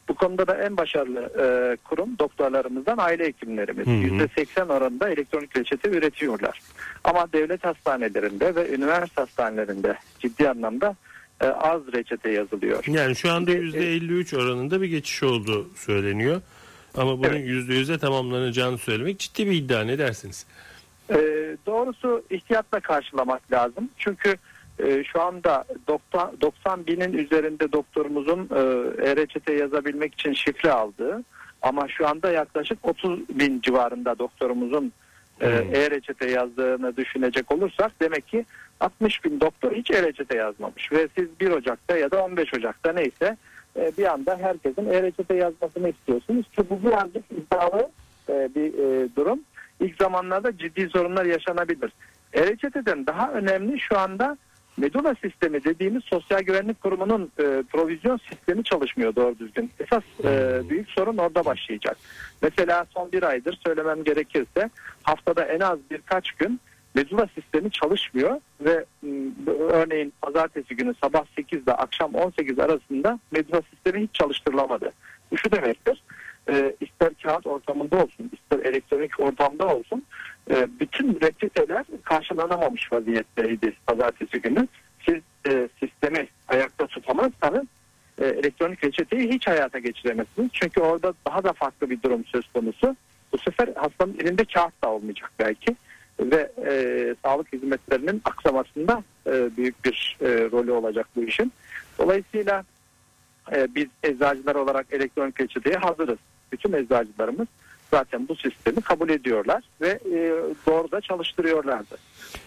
Bu 0.09 0.15
konuda 0.15 0.47
da 0.47 0.63
en 0.63 0.77
başarılı 0.77 1.19
e, 1.21 1.77
kurum 1.83 2.19
doktorlarımızdan 2.19 2.97
aile 2.97 3.25
hekimlerimiz. 3.25 3.87
Hı. 3.87 3.91
%80 3.91 4.73
oranında 4.73 5.09
elektronik 5.09 5.57
reçete 5.57 5.89
üretiyorlar. 5.89 6.59
Ama 7.03 7.33
devlet 7.33 7.63
hastanelerinde 7.65 8.55
ve 8.55 8.69
üniversite 8.75 9.21
hastanelerinde 9.21 9.97
ciddi 10.19 10.49
anlamda 10.49 10.95
e, 11.41 11.45
az 11.47 11.81
reçete 11.93 12.31
yazılıyor. 12.31 12.83
Yani 12.87 13.15
şu 13.15 13.31
anda 13.31 13.51
E, 13.51 13.55
%53 13.55 14.37
oranında 14.37 14.81
bir 14.81 14.87
geçiş 14.87 15.23
olduğu 15.23 15.67
söyleniyor. 15.75 16.41
Ama 16.97 17.17
bunun 17.19 17.29
Evet. 17.29 17.47
%100'e 17.47 17.97
tamamlanacağını 17.97 18.77
söylemek 18.77 19.19
ciddi 19.19 19.47
bir 19.47 19.51
iddia 19.51 19.83
ne 19.83 19.97
dersiniz? 19.99 20.45
Ee, 21.09 21.15
doğrusu 21.65 22.23
ihtiyatla 22.29 22.79
karşılamak 22.79 23.51
lazım. 23.51 23.89
Çünkü 23.97 24.35
e, 24.79 25.03
şu 25.03 25.21
anda 25.21 25.63
90, 25.87 26.41
90 26.41 26.87
binin 26.87 27.13
üzerinde 27.13 27.71
doktorumuzun 27.71 28.39
e, 28.39 28.59
e-reçete 29.09 29.53
yazabilmek 29.53 30.13
için 30.13 30.33
şifre 30.33 30.71
aldığı 30.71 31.23
ama 31.61 31.87
şu 31.87 32.07
anda 32.07 32.31
yaklaşık 32.31 32.79
30 32.83 33.29
bin 33.29 33.61
civarında 33.61 34.19
doktorumuzun 34.19 34.91
e, 35.41 35.45
Hmm. 35.45 35.75
e-reçete 35.75 36.31
yazdığını 36.31 36.97
düşünecek 36.97 37.51
olursak 37.51 37.91
demek 38.01 38.27
ki 38.27 38.45
60 38.79 39.25
bin 39.25 39.39
doktor 39.39 39.71
hiç 39.71 39.91
e-reçete 39.91 40.37
yazmamış 40.37 40.91
ve 40.91 41.07
siz 41.17 41.39
1 41.39 41.51
Ocak'ta 41.51 41.97
ya 41.97 42.11
da 42.11 42.23
15 42.23 42.53
Ocak'ta 42.53 42.93
neyse 42.93 43.37
e, 43.75 43.91
bir 43.97 44.13
anda 44.13 44.37
herkesin 44.37 44.89
e-reçete 44.89 45.35
yazmasını 45.35 45.89
istiyorsunuz 45.89 46.45
ki 46.49 46.61
bu 46.69 46.87
birazcık 46.87 47.23
iddialı 47.31 47.89
e, 48.29 48.49
bir 48.55 48.73
e, 48.73 49.15
durum. 49.15 49.39
İlk 49.79 49.97
zamanlarda 50.01 50.57
ciddi 50.57 50.89
sorunlar 50.89 51.25
yaşanabilir. 51.25 51.91
E-reçeteden 52.33 53.05
daha 53.05 53.31
önemli 53.31 53.79
şu 53.79 53.99
anda 53.99 54.37
medula 54.77 55.15
sistemi 55.23 55.63
dediğimiz 55.63 56.03
sosyal 56.03 56.39
güvenlik 56.39 56.81
kurumunun 56.81 57.31
e, 57.39 57.63
provizyon 57.73 58.17
sistemi 58.29 58.63
çalışmıyor 58.63 59.15
doğru 59.15 59.39
düzgün. 59.39 59.71
Esas 59.79 60.03
e, 60.23 60.61
büyük 60.69 60.89
sorun 60.89 61.17
orada 61.17 61.45
başlayacak. 61.45 61.97
Mesela 62.41 62.85
son 62.93 63.11
bir 63.11 63.23
aydır 63.23 63.59
söylemem 63.65 64.03
gerekirse 64.03 64.69
haftada 65.03 65.45
en 65.45 65.59
az 65.59 65.79
birkaç 65.91 66.31
gün 66.31 66.59
medula 66.95 67.27
sistemi 67.35 67.71
çalışmıyor 67.71 68.41
ve 68.61 68.85
m, 69.01 69.31
örneğin 69.69 70.13
pazartesi 70.21 70.75
günü 70.75 70.93
sabah 71.03 71.25
8 71.35 71.63
ile 71.63 71.71
akşam 71.71 72.15
18 72.15 72.59
arasında 72.59 73.19
medula 73.31 73.61
sistemi 73.73 74.01
hiç 74.01 74.13
çalıştırılamadı. 74.13 74.91
Bu 75.31 75.37
şu 75.37 75.51
demektir. 75.51 76.03
E, 76.49 76.75
ister 76.81 77.09
kağıt 77.23 77.47
ortamında 77.47 77.97
olsun, 77.97 78.31
ister 78.33 78.65
elektronik 78.65 79.19
ortamda 79.19 79.67
olsun 79.75 80.03
e, 80.51 80.67
bütün 80.79 81.21
reçeteler 81.21 81.85
karşılanamamış 82.03 82.91
vaziyetteydi 82.91 83.73
pazartesi 83.87 84.41
günü. 84.41 84.67
Siz 85.05 85.21
e, 85.47 85.69
sistemi 85.79 86.27
ayakta 86.47 86.87
tutamazsanız 86.87 87.65
e, 88.21 88.25
elektronik 88.25 88.83
reçeteyi 88.83 89.29
hiç 89.29 89.47
hayata 89.47 89.79
geçiremezsiniz. 89.79 90.49
Çünkü 90.53 90.81
orada 90.81 91.13
daha 91.27 91.43
da 91.43 91.53
farklı 91.53 91.89
bir 91.89 92.01
durum 92.01 92.25
söz 92.25 92.47
konusu. 92.53 92.95
Bu 93.31 93.37
sefer 93.37 93.69
hastanın 93.75 94.17
elinde 94.19 94.45
kağıt 94.45 94.83
da 94.83 94.89
olmayacak 94.89 95.31
belki 95.39 95.75
ve 96.19 96.51
e, 96.65 97.15
sağlık 97.23 97.53
hizmetlerinin 97.53 98.21
aksamasında 98.25 99.03
e, 99.27 99.57
büyük 99.57 99.85
bir 99.85 100.17
e, 100.21 100.27
rolü 100.27 100.71
olacak 100.71 101.07
bu 101.15 101.23
işin. 101.23 101.53
Dolayısıyla 101.97 102.63
e, 103.55 103.67
biz 103.75 103.87
eczacılar 104.03 104.55
olarak 104.55 104.87
elektronik 104.91 105.41
reçeteye 105.41 105.75
hazırız. 105.75 106.17
Bütün 106.51 106.73
eczacılarımız 106.73 107.47
zaten 107.95 108.27
bu 108.27 108.35
sistemi 108.35 108.81
kabul 108.81 109.09
ediyorlar 109.09 109.63
ve 109.81 109.89
e, 109.89 110.19
doğru 110.67 110.91
da 110.91 111.01
çalıştırıyorlardı. 111.01 111.97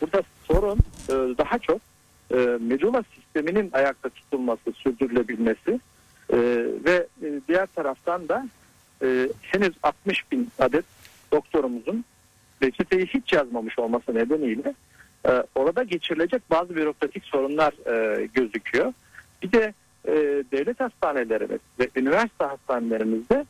Burada 0.01 0.23
sorun 0.45 0.79
e, 1.09 1.15
daha 1.39 1.59
çok 1.59 1.81
e, 2.31 2.37
medula 2.61 3.05
sisteminin 3.15 3.71
ayakta 3.73 4.09
tutulması, 4.09 4.73
sürdürülebilmesi 4.73 5.81
e, 6.33 6.37
ve 6.85 7.07
e, 7.23 7.41
diğer 7.49 7.67
taraftan 7.67 8.29
da 8.29 8.49
e, 9.03 9.29
henüz 9.43 9.73
60 9.83 10.33
bin 10.33 10.49
adet 10.59 10.85
doktorumuzun 11.33 12.05
reçeteyi 12.63 13.07
hiç 13.07 13.33
yazmamış 13.33 13.79
olması 13.79 14.15
nedeniyle 14.15 14.75
e, 15.29 15.43
orada 15.55 15.83
geçirilecek 15.83 16.51
bazı 16.51 16.77
bürokratik 16.77 17.25
sorunlar 17.25 17.73
e, 17.87 18.27
gözüküyor. 18.27 18.93
Bir 19.43 19.53
de 19.53 19.75
e, 20.05 20.13
devlet 20.53 20.81
hastanelerimiz 20.81 21.61
ve 21.79 21.89
üniversite 21.97 22.45
hastanelerimizde 22.45 23.45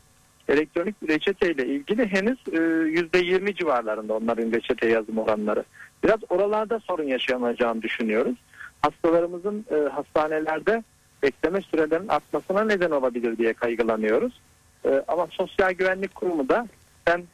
elektronik 0.48 0.94
reçeteyle 1.08 1.66
ilgili 1.66 2.06
henüz 2.06 2.38
e, 2.52 2.58
yüzde 2.88 3.18
20 3.18 3.54
civarlarında 3.54 4.14
onların 4.14 4.52
reçete 4.52 4.88
yazım 4.88 5.18
oranları. 5.18 5.64
Biraz 6.04 6.18
oralarda 6.28 6.80
sorun 6.80 7.04
yaşanacağını 7.04 7.82
düşünüyoruz. 7.82 8.36
Hastalarımızın 8.82 9.66
e, 9.70 9.88
hastanelerde 9.88 10.82
bekleme 11.22 11.60
sürelerinin 11.60 12.08
artmasına 12.08 12.64
neden 12.64 12.90
olabilir 12.90 13.38
diye 13.38 13.52
kaygılanıyoruz. 13.52 14.40
E, 14.84 15.04
ama 15.08 15.26
Sosyal 15.30 15.72
Güvenlik 15.72 16.14
Kurumu 16.14 16.48
da 16.48 16.68
ben 17.06 17.24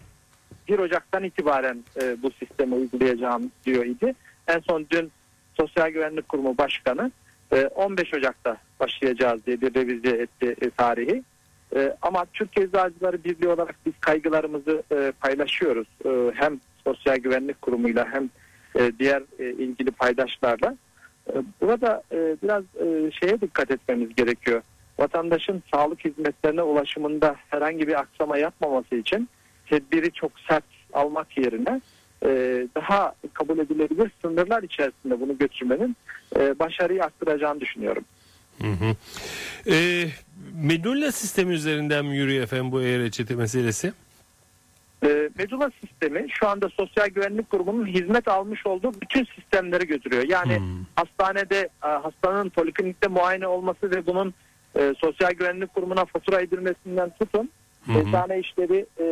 1 0.68 0.78
Ocak'tan 0.78 1.24
itibaren 1.24 1.84
bu 2.22 2.30
sistemi 2.30 2.74
uygulayacağım 2.74 3.50
diyor 3.66 3.84
idi. 3.84 4.14
En 4.48 4.58
son 4.58 4.86
dün 4.90 5.12
Sosyal 5.56 5.88
Güvenlik 5.88 6.28
Kurumu 6.28 6.58
Başkanı 6.58 7.10
e, 7.52 7.66
15 7.66 8.14
Ocak'ta 8.14 8.56
başlayacağız 8.80 9.46
diye 9.46 9.60
bir 9.60 9.74
revize 9.74 10.16
etti 10.16 10.70
tarihi. 10.76 11.22
E, 11.74 11.96
ama 12.02 12.26
Türkiye 12.32 12.66
Eczacıları 12.66 13.24
Birliği 13.24 13.48
olarak 13.48 13.74
biz 13.86 13.92
kaygılarımızı 14.00 14.82
e, 14.92 15.12
paylaşıyoruz. 15.20 15.88
E, 16.06 16.32
hem 16.34 16.60
Sosyal 16.84 17.16
Güvenlik 17.16 17.62
Kurumu'yla 17.62 18.06
hem 18.12 18.30
e, 18.78 18.92
diğer 18.98 19.22
e, 19.38 19.50
ilgili 19.50 19.90
paydaşlarla. 19.90 20.76
E, 21.28 21.34
burada 21.60 22.02
e, 22.12 22.36
biraz 22.42 22.62
e, 22.64 23.10
şeye 23.10 23.40
dikkat 23.40 23.70
etmemiz 23.70 24.14
gerekiyor. 24.14 24.62
Vatandaşın 24.98 25.62
sağlık 25.74 26.04
hizmetlerine 26.04 26.62
ulaşımında 26.62 27.36
herhangi 27.50 27.88
bir 27.88 28.00
aksama 28.00 28.38
yapmaması 28.38 28.94
için 28.94 29.28
tedbiri 29.66 30.12
çok 30.12 30.32
sert 30.48 30.64
almak 30.92 31.38
yerine 31.38 31.80
e, 32.24 32.28
daha 32.76 33.14
kabul 33.32 33.58
edilebilir 33.58 34.10
sınırlar 34.22 34.62
içerisinde 34.62 35.20
bunu 35.20 35.38
götürmenin 35.38 35.96
e, 36.36 36.58
başarıyı 36.58 37.04
arttıracağını 37.04 37.60
düşünüyorum. 37.60 38.04
Hı 38.62 38.68
hı. 38.68 38.96
E, 39.70 40.06
medulla 40.54 41.12
sistemi 41.12 41.54
üzerinden 41.54 42.04
mi 42.04 42.16
yürüyor 42.16 42.42
efendim 42.42 42.72
bu 42.72 42.82
e-reçete 42.82 43.34
meselesi? 43.34 43.92
E, 45.04 45.28
medula 45.38 45.70
sistemi 45.80 46.26
şu 46.30 46.48
anda 46.48 46.68
Sosyal 46.68 47.06
Güvenlik 47.06 47.50
Kurumu'nun 47.50 47.86
hizmet 47.86 48.28
almış 48.28 48.66
olduğu 48.66 48.92
bütün 49.00 49.24
sistemleri 49.24 49.86
götürüyor. 49.86 50.24
Yani 50.28 50.56
Hmm. 50.56 50.84
hastanede 50.96 51.68
e, 51.84 51.88
hastanın 51.88 52.48
poliklinikte 52.48 53.08
muayene 53.08 53.46
olması 53.46 53.90
ve 53.90 54.06
bunun 54.06 54.34
e, 54.78 54.94
Sosyal 54.98 55.30
Güvenlik 55.30 55.74
Kurumu'na 55.74 56.04
fatura 56.04 56.40
edilmesinden 56.40 57.10
tutun 57.18 57.50
eczane 57.88 58.38
işleri, 58.40 58.86
e, 59.00 59.06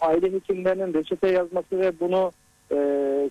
aile 0.00 0.32
hekimlerinin 0.32 0.94
reçete 0.94 1.28
yazması 1.28 1.80
ve 1.80 2.00
bunu 2.00 2.32
e, 2.72 2.76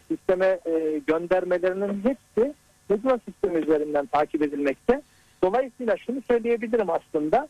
sisteme 0.07 0.59
e, 0.65 1.01
göndermelerinin 1.07 2.03
hepsi 2.03 2.53
Medula 2.89 3.19
sistemi 3.29 3.59
üzerinden 3.59 4.05
takip 4.05 4.41
edilmekte. 4.41 5.01
Dolayısıyla 5.43 5.97
şunu 5.97 6.21
söyleyebilirim 6.27 6.89
aslında 6.89 7.47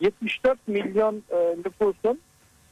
74 0.00 0.68
milyon 0.68 1.22
e, 1.30 1.56
nüfusun 1.64 2.20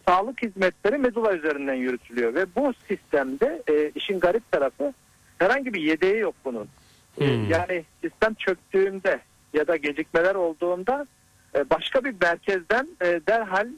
sağlık 0.09 0.43
hizmetleri 0.43 0.99
Medula 0.99 1.37
üzerinden 1.37 1.75
yürütülüyor 1.75 2.35
ve 2.35 2.47
bu 2.57 2.73
sistemde 2.89 3.63
e, 3.69 3.91
işin 3.95 4.21
garip 4.21 4.53
tarafı 4.53 4.93
herhangi 5.39 5.75
bir 5.75 5.81
yedeği 5.81 6.17
yok 6.17 6.35
bunun. 6.45 6.69
E, 7.21 7.27
Hmm. 7.27 7.51
Yani 7.51 7.85
sistem 8.03 8.35
çöktüğünde 8.35 9.21
ya 9.53 9.67
da 9.67 9.77
gecikmeler 9.77 10.35
olduğunda 10.35 11.07
e, 11.55 11.71
başka 11.71 12.05
bir 12.05 12.15
merkezden 12.23 12.89
e, 13.03 13.21
derhal 13.27 13.69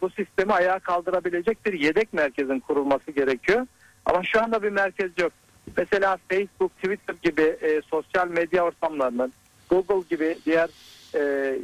bu 0.00 0.10
sistemi 0.10 0.52
ayağa 0.52 0.78
kaldırabilecek 0.78 1.66
bir 1.66 1.72
yedek 1.72 2.12
merkezin 2.12 2.60
kurulması 2.60 3.10
gerekiyor. 3.10 3.66
Ama 4.06 4.24
şu 4.24 4.42
anda 4.42 4.62
bir 4.62 4.70
merkez 4.70 5.10
yok. 5.18 5.32
Mesela 5.76 6.18
Facebook, 6.28 6.76
Twitter 6.76 7.14
gibi 7.22 7.56
sosyal 7.90 8.28
medya 8.28 8.64
ortamlarının, 8.64 9.32
Google 9.70 10.16
gibi 10.16 10.38
diğer 10.46 10.68
e, 11.14 11.54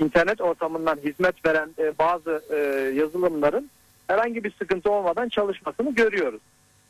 internet 0.00 0.40
ortamından 0.40 0.96
hizmet 1.04 1.46
veren 1.46 1.70
e, 1.78 1.98
bazı 1.98 2.42
e, 2.50 2.56
yazılımların 2.94 3.70
herhangi 4.06 4.44
bir 4.44 4.50
sıkıntı 4.50 4.90
olmadan 4.90 5.28
çalışmasını 5.28 5.94
görüyoruz. 5.94 6.40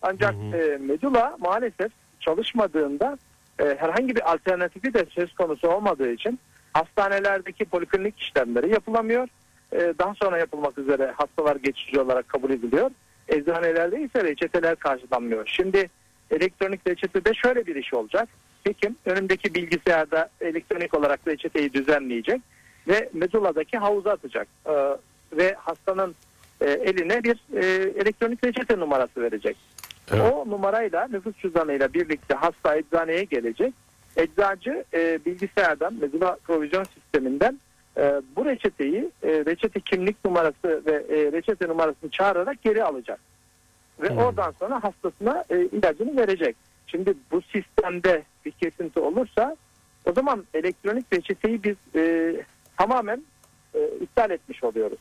Ancak 0.03 0.35
Hı 0.35 0.39
hı. 0.39 0.57
e, 0.57 0.79
Medula 0.79 1.37
maalesef 1.41 1.93
çalışmadığında 2.21 3.19
e, 3.61 3.65
herhangi 3.65 4.17
bir 4.17 4.33
alternatifi 4.33 4.95
de 4.95 5.07
söz 5.11 5.35
konusu 5.35 5.69
olmadığı 5.69 6.13
için 6.13 6.39
hastanelerdeki 6.73 7.65
poliklinik 7.65 8.19
işlemleri 8.19 8.71
yapılamıyor. 8.71 9.29
E, 9.73 9.95
daha 9.99 10.15
sonra 10.15 10.39
yapılmak 10.39 10.79
üzere 10.79 11.13
hastalar 11.17 11.57
geçici 11.57 12.01
olarak 12.01 12.29
kabul 12.29 12.51
ediliyor. 12.51 12.91
Eczanelerde 13.29 14.03
ise 14.03 14.25
reçeteler 14.25 14.77
karşılanmıyor. 14.77 15.47
Şimdi 15.47 15.91
elektronik 16.31 16.87
reçetede 16.87 17.35
şöyle 17.35 17.67
bir 17.67 17.77
iş 17.77 17.95
olacak. 17.95 18.29
Hekim 18.65 18.97
önündeki 19.07 19.55
bilgisayarda 19.55 20.29
elektronik 20.41 20.95
olarak 20.95 21.21
reçeteyi 21.29 21.73
düzenleyecek 21.73 22.41
ve 22.89 23.11
Medula'daki 23.13 23.79
havuza 23.79 24.11
atacak. 24.11 24.49
E, 24.67 24.73
ve 25.33 25.55
hastanın 25.59 26.15
e, 26.61 26.71
eline 26.71 27.25
bir 27.25 27.37
e, 27.57 27.67
elektronik 28.01 28.45
reçete 28.45 28.79
numarası 28.79 29.23
verecek. 29.23 29.57
Evet. 30.13 30.33
O 30.33 30.51
numarayla 30.51 31.09
nüfus 31.09 31.37
cüzdanıyla 31.37 31.95
birlikte 31.95 32.35
hasta 32.35 32.77
eczaneye 32.77 33.25
gelecek. 33.25 33.75
Eczacı 34.17 34.85
e, 34.95 35.19
bilgisayardan 35.27 35.95
Medula 35.95 36.37
provizyon 36.47 36.85
sisteminden 36.85 37.61
e, 37.97 38.23
bu 38.37 38.45
reçeteyi 38.45 39.11
e, 39.23 39.29
reçete 39.29 39.81
kimlik 39.81 40.25
numarası 40.25 40.83
ve 40.87 40.93
e, 40.93 41.33
reçete 41.33 41.69
numarasını 41.69 42.11
çağırarak 42.11 42.63
geri 42.63 42.85
alacak. 42.85 43.21
Ve 44.03 44.09
Hmm. 44.09 44.19
oradan 44.19 44.55
sonra 44.59 44.85
hastasına 44.85 45.45
e, 45.51 45.65
ilacını 45.65 46.17
verecek. 46.17 46.57
Şimdi 46.87 47.15
bu 47.31 47.43
sistemde 47.43 48.23
bir 48.45 48.51
kesinti 48.51 49.01
olursa 49.01 49.57
o 50.05 50.13
zaman 50.13 50.45
elektronik 50.55 51.13
reçeteyi 51.13 51.63
biz 51.65 51.77
e, 51.95 52.35
tamamen 52.77 53.23
e, 53.75 53.89
iptal 54.01 54.31
etmiş 54.31 54.65
oluyoruz. 54.65 54.99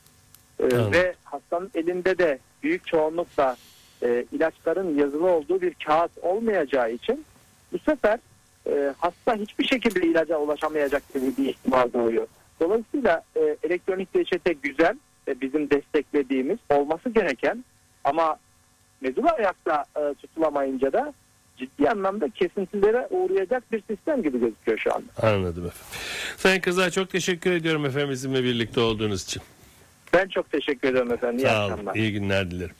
E, 0.58 0.64
ve 0.68 1.14
hastanın 1.24 1.70
elinde 1.74 2.18
de 2.18 2.38
büyük 2.62 2.86
çoğunlukla 2.86 3.56
e, 4.02 4.24
ilaçların 4.32 4.98
yazılı 4.98 5.30
olduğu 5.30 5.60
bir 5.60 5.74
kağıt 5.86 6.18
olmayacağı 6.22 6.92
için 6.92 7.24
bu 7.72 7.78
sefer 7.78 8.18
e, 8.66 8.94
hasta 8.98 9.34
hiçbir 9.34 9.64
şekilde 9.64 10.06
ilaca 10.06 10.38
ulaşamayacak 10.38 11.14
gibi 11.14 11.36
bir 11.38 11.48
ihtimal 11.48 11.92
doğuyor. 11.92 12.26
Dolayısıyla 12.60 13.22
e, 13.36 13.56
elektronik 13.62 14.16
reçete 14.16 14.52
güzel 14.52 14.96
ve 15.28 15.40
bizim 15.40 15.70
desteklediğimiz 15.70 16.58
olması 16.70 17.10
gereken 17.10 17.64
ama 18.04 18.36
medula 19.00 19.30
ayakta 19.30 19.84
e, 19.96 20.14
tutulamayınca 20.14 20.92
da 20.92 21.12
ciddi 21.56 21.90
anlamda 21.90 22.28
kesintilere 22.28 23.06
uğrayacak 23.10 23.72
bir 23.72 23.82
sistem 23.90 24.22
gibi 24.22 24.40
gözüküyor 24.40 24.78
şu 24.78 24.94
anda. 24.94 25.06
Anladım 25.22 25.66
efendim. 25.66 25.86
Sayın 26.36 26.60
Kızlar 26.60 26.90
çok 26.90 27.10
teşekkür 27.10 27.52
ediyorum 27.52 27.86
efendim 27.86 28.10
bizimle 28.10 28.44
birlikte 28.44 28.80
olduğunuz 28.80 29.22
için. 29.24 29.42
Ben 30.12 30.28
çok 30.28 30.50
teşekkür 30.52 30.88
ederim 30.88 31.12
efendim. 31.12 31.38
İyi 31.38 31.42
Sağ 31.48 31.66
olun. 31.66 31.94
İyi 31.94 32.12
günler 32.12 32.50
dilerim. 32.50 32.74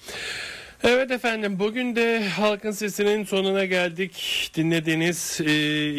Evet 0.86 1.10
efendim 1.10 1.58
bugün 1.58 1.96
de 1.96 2.28
Halkın 2.28 2.70
Sesi'nin 2.70 3.24
sonuna 3.24 3.64
geldik. 3.64 4.50
Dinlediğiniz 4.56 5.40
e, 5.40 5.44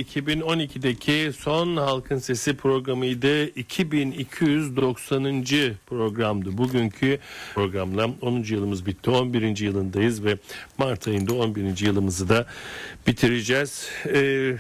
2012'deki 0.01 1.31
son 1.37 1.77
Halkın 1.77 2.17
Sesi 2.17 2.57
programıydı. 2.57 3.45
2290. 3.45 5.43
programdı. 5.85 6.57
Bugünkü 6.57 7.19
programla 7.53 8.09
10. 8.21 8.43
yılımız 8.49 8.85
bitti. 8.85 9.09
11. 9.09 9.57
yılındayız 9.57 10.23
ve 10.23 10.37
Mart 10.77 11.07
ayında 11.07 11.33
11. 11.33 11.85
yılımızı 11.85 12.29
da 12.29 12.45
bitireceğiz. 13.07 13.89
E, 14.13 14.51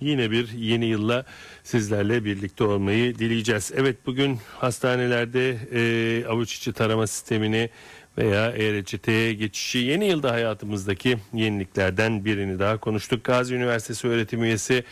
yine 0.00 0.30
bir 0.30 0.52
yeni 0.52 0.86
yılla 0.86 1.24
sizlerle 1.62 2.24
birlikte 2.24 2.64
olmayı 2.64 3.18
dileyeceğiz. 3.18 3.72
Evet 3.76 3.96
bugün 4.06 4.38
hastanelerde 4.58 5.56
e, 5.72 6.24
avuç 6.26 6.56
içi 6.56 6.72
tarama 6.72 7.06
sistemini 7.06 7.70
veya 8.18 8.50
e-reçeteye 8.50 9.34
geçişi 9.34 9.78
yeni 9.78 10.06
yılda 10.06 10.32
hayatımızdaki 10.32 11.18
yeniliklerden 11.32 12.24
birini 12.24 12.58
daha 12.58 12.76
konuştuk. 12.76 13.24
Gazi 13.24 13.54
Üniversitesi 13.54 14.08
öğretim 14.08 14.44
üyesi 14.44 14.84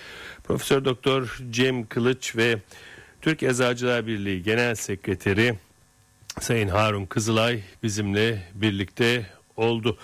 Profesör 0.45 0.85
Doktor 0.85 1.39
Cem 1.51 1.87
Kılıç 1.87 2.37
ve 2.37 2.59
Türk 3.21 3.43
Eczacılar 3.43 4.07
Birliği 4.07 4.43
Genel 4.43 4.75
Sekreteri 4.75 5.55
Sayın 6.41 6.69
Harun 6.69 7.07
Kızılay 7.07 7.61
bizimle 7.83 8.43
birlikte 8.55 9.27
oldu. 9.57 9.99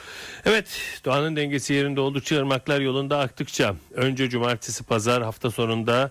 Evet 0.45 0.81
doğanın 1.05 1.37
dengesi 1.37 1.75
yerinde 1.75 2.01
oldukça 2.01 2.37
ırmaklar 2.37 2.81
yolunda 2.81 3.19
aktıkça 3.19 3.77
önce 3.95 4.31
cumartesi 4.31 4.85
pazar 4.85 5.23
hafta 5.23 5.51
sonunda 5.51 6.11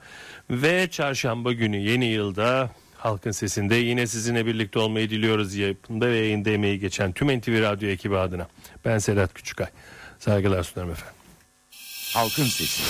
ve 0.49 0.87
çarşamba 0.87 1.51
günü 1.53 1.77
yeni 1.77 2.05
yılda 2.05 2.69
Halkın 3.01 3.31
Sesi'nde 3.31 3.75
yine 3.75 4.07
sizinle 4.07 4.45
birlikte 4.45 4.79
olmayı 4.79 5.09
diliyoruz 5.09 5.55
yapımda 5.55 6.07
ve 6.07 6.17
yayında 6.17 6.49
emeği 6.49 6.79
geçen 6.79 7.11
tüm 7.11 7.39
NTV 7.39 7.61
Radyo 7.61 7.89
ekibi 7.89 8.17
adına. 8.17 8.47
Ben 8.85 8.97
Sedat 8.97 9.33
Küçükay. 9.33 9.67
Saygılar 10.19 10.63
sunarım 10.63 10.91
efendim. 10.91 11.15
Halkın 12.13 12.43
Sesi. 12.43 12.81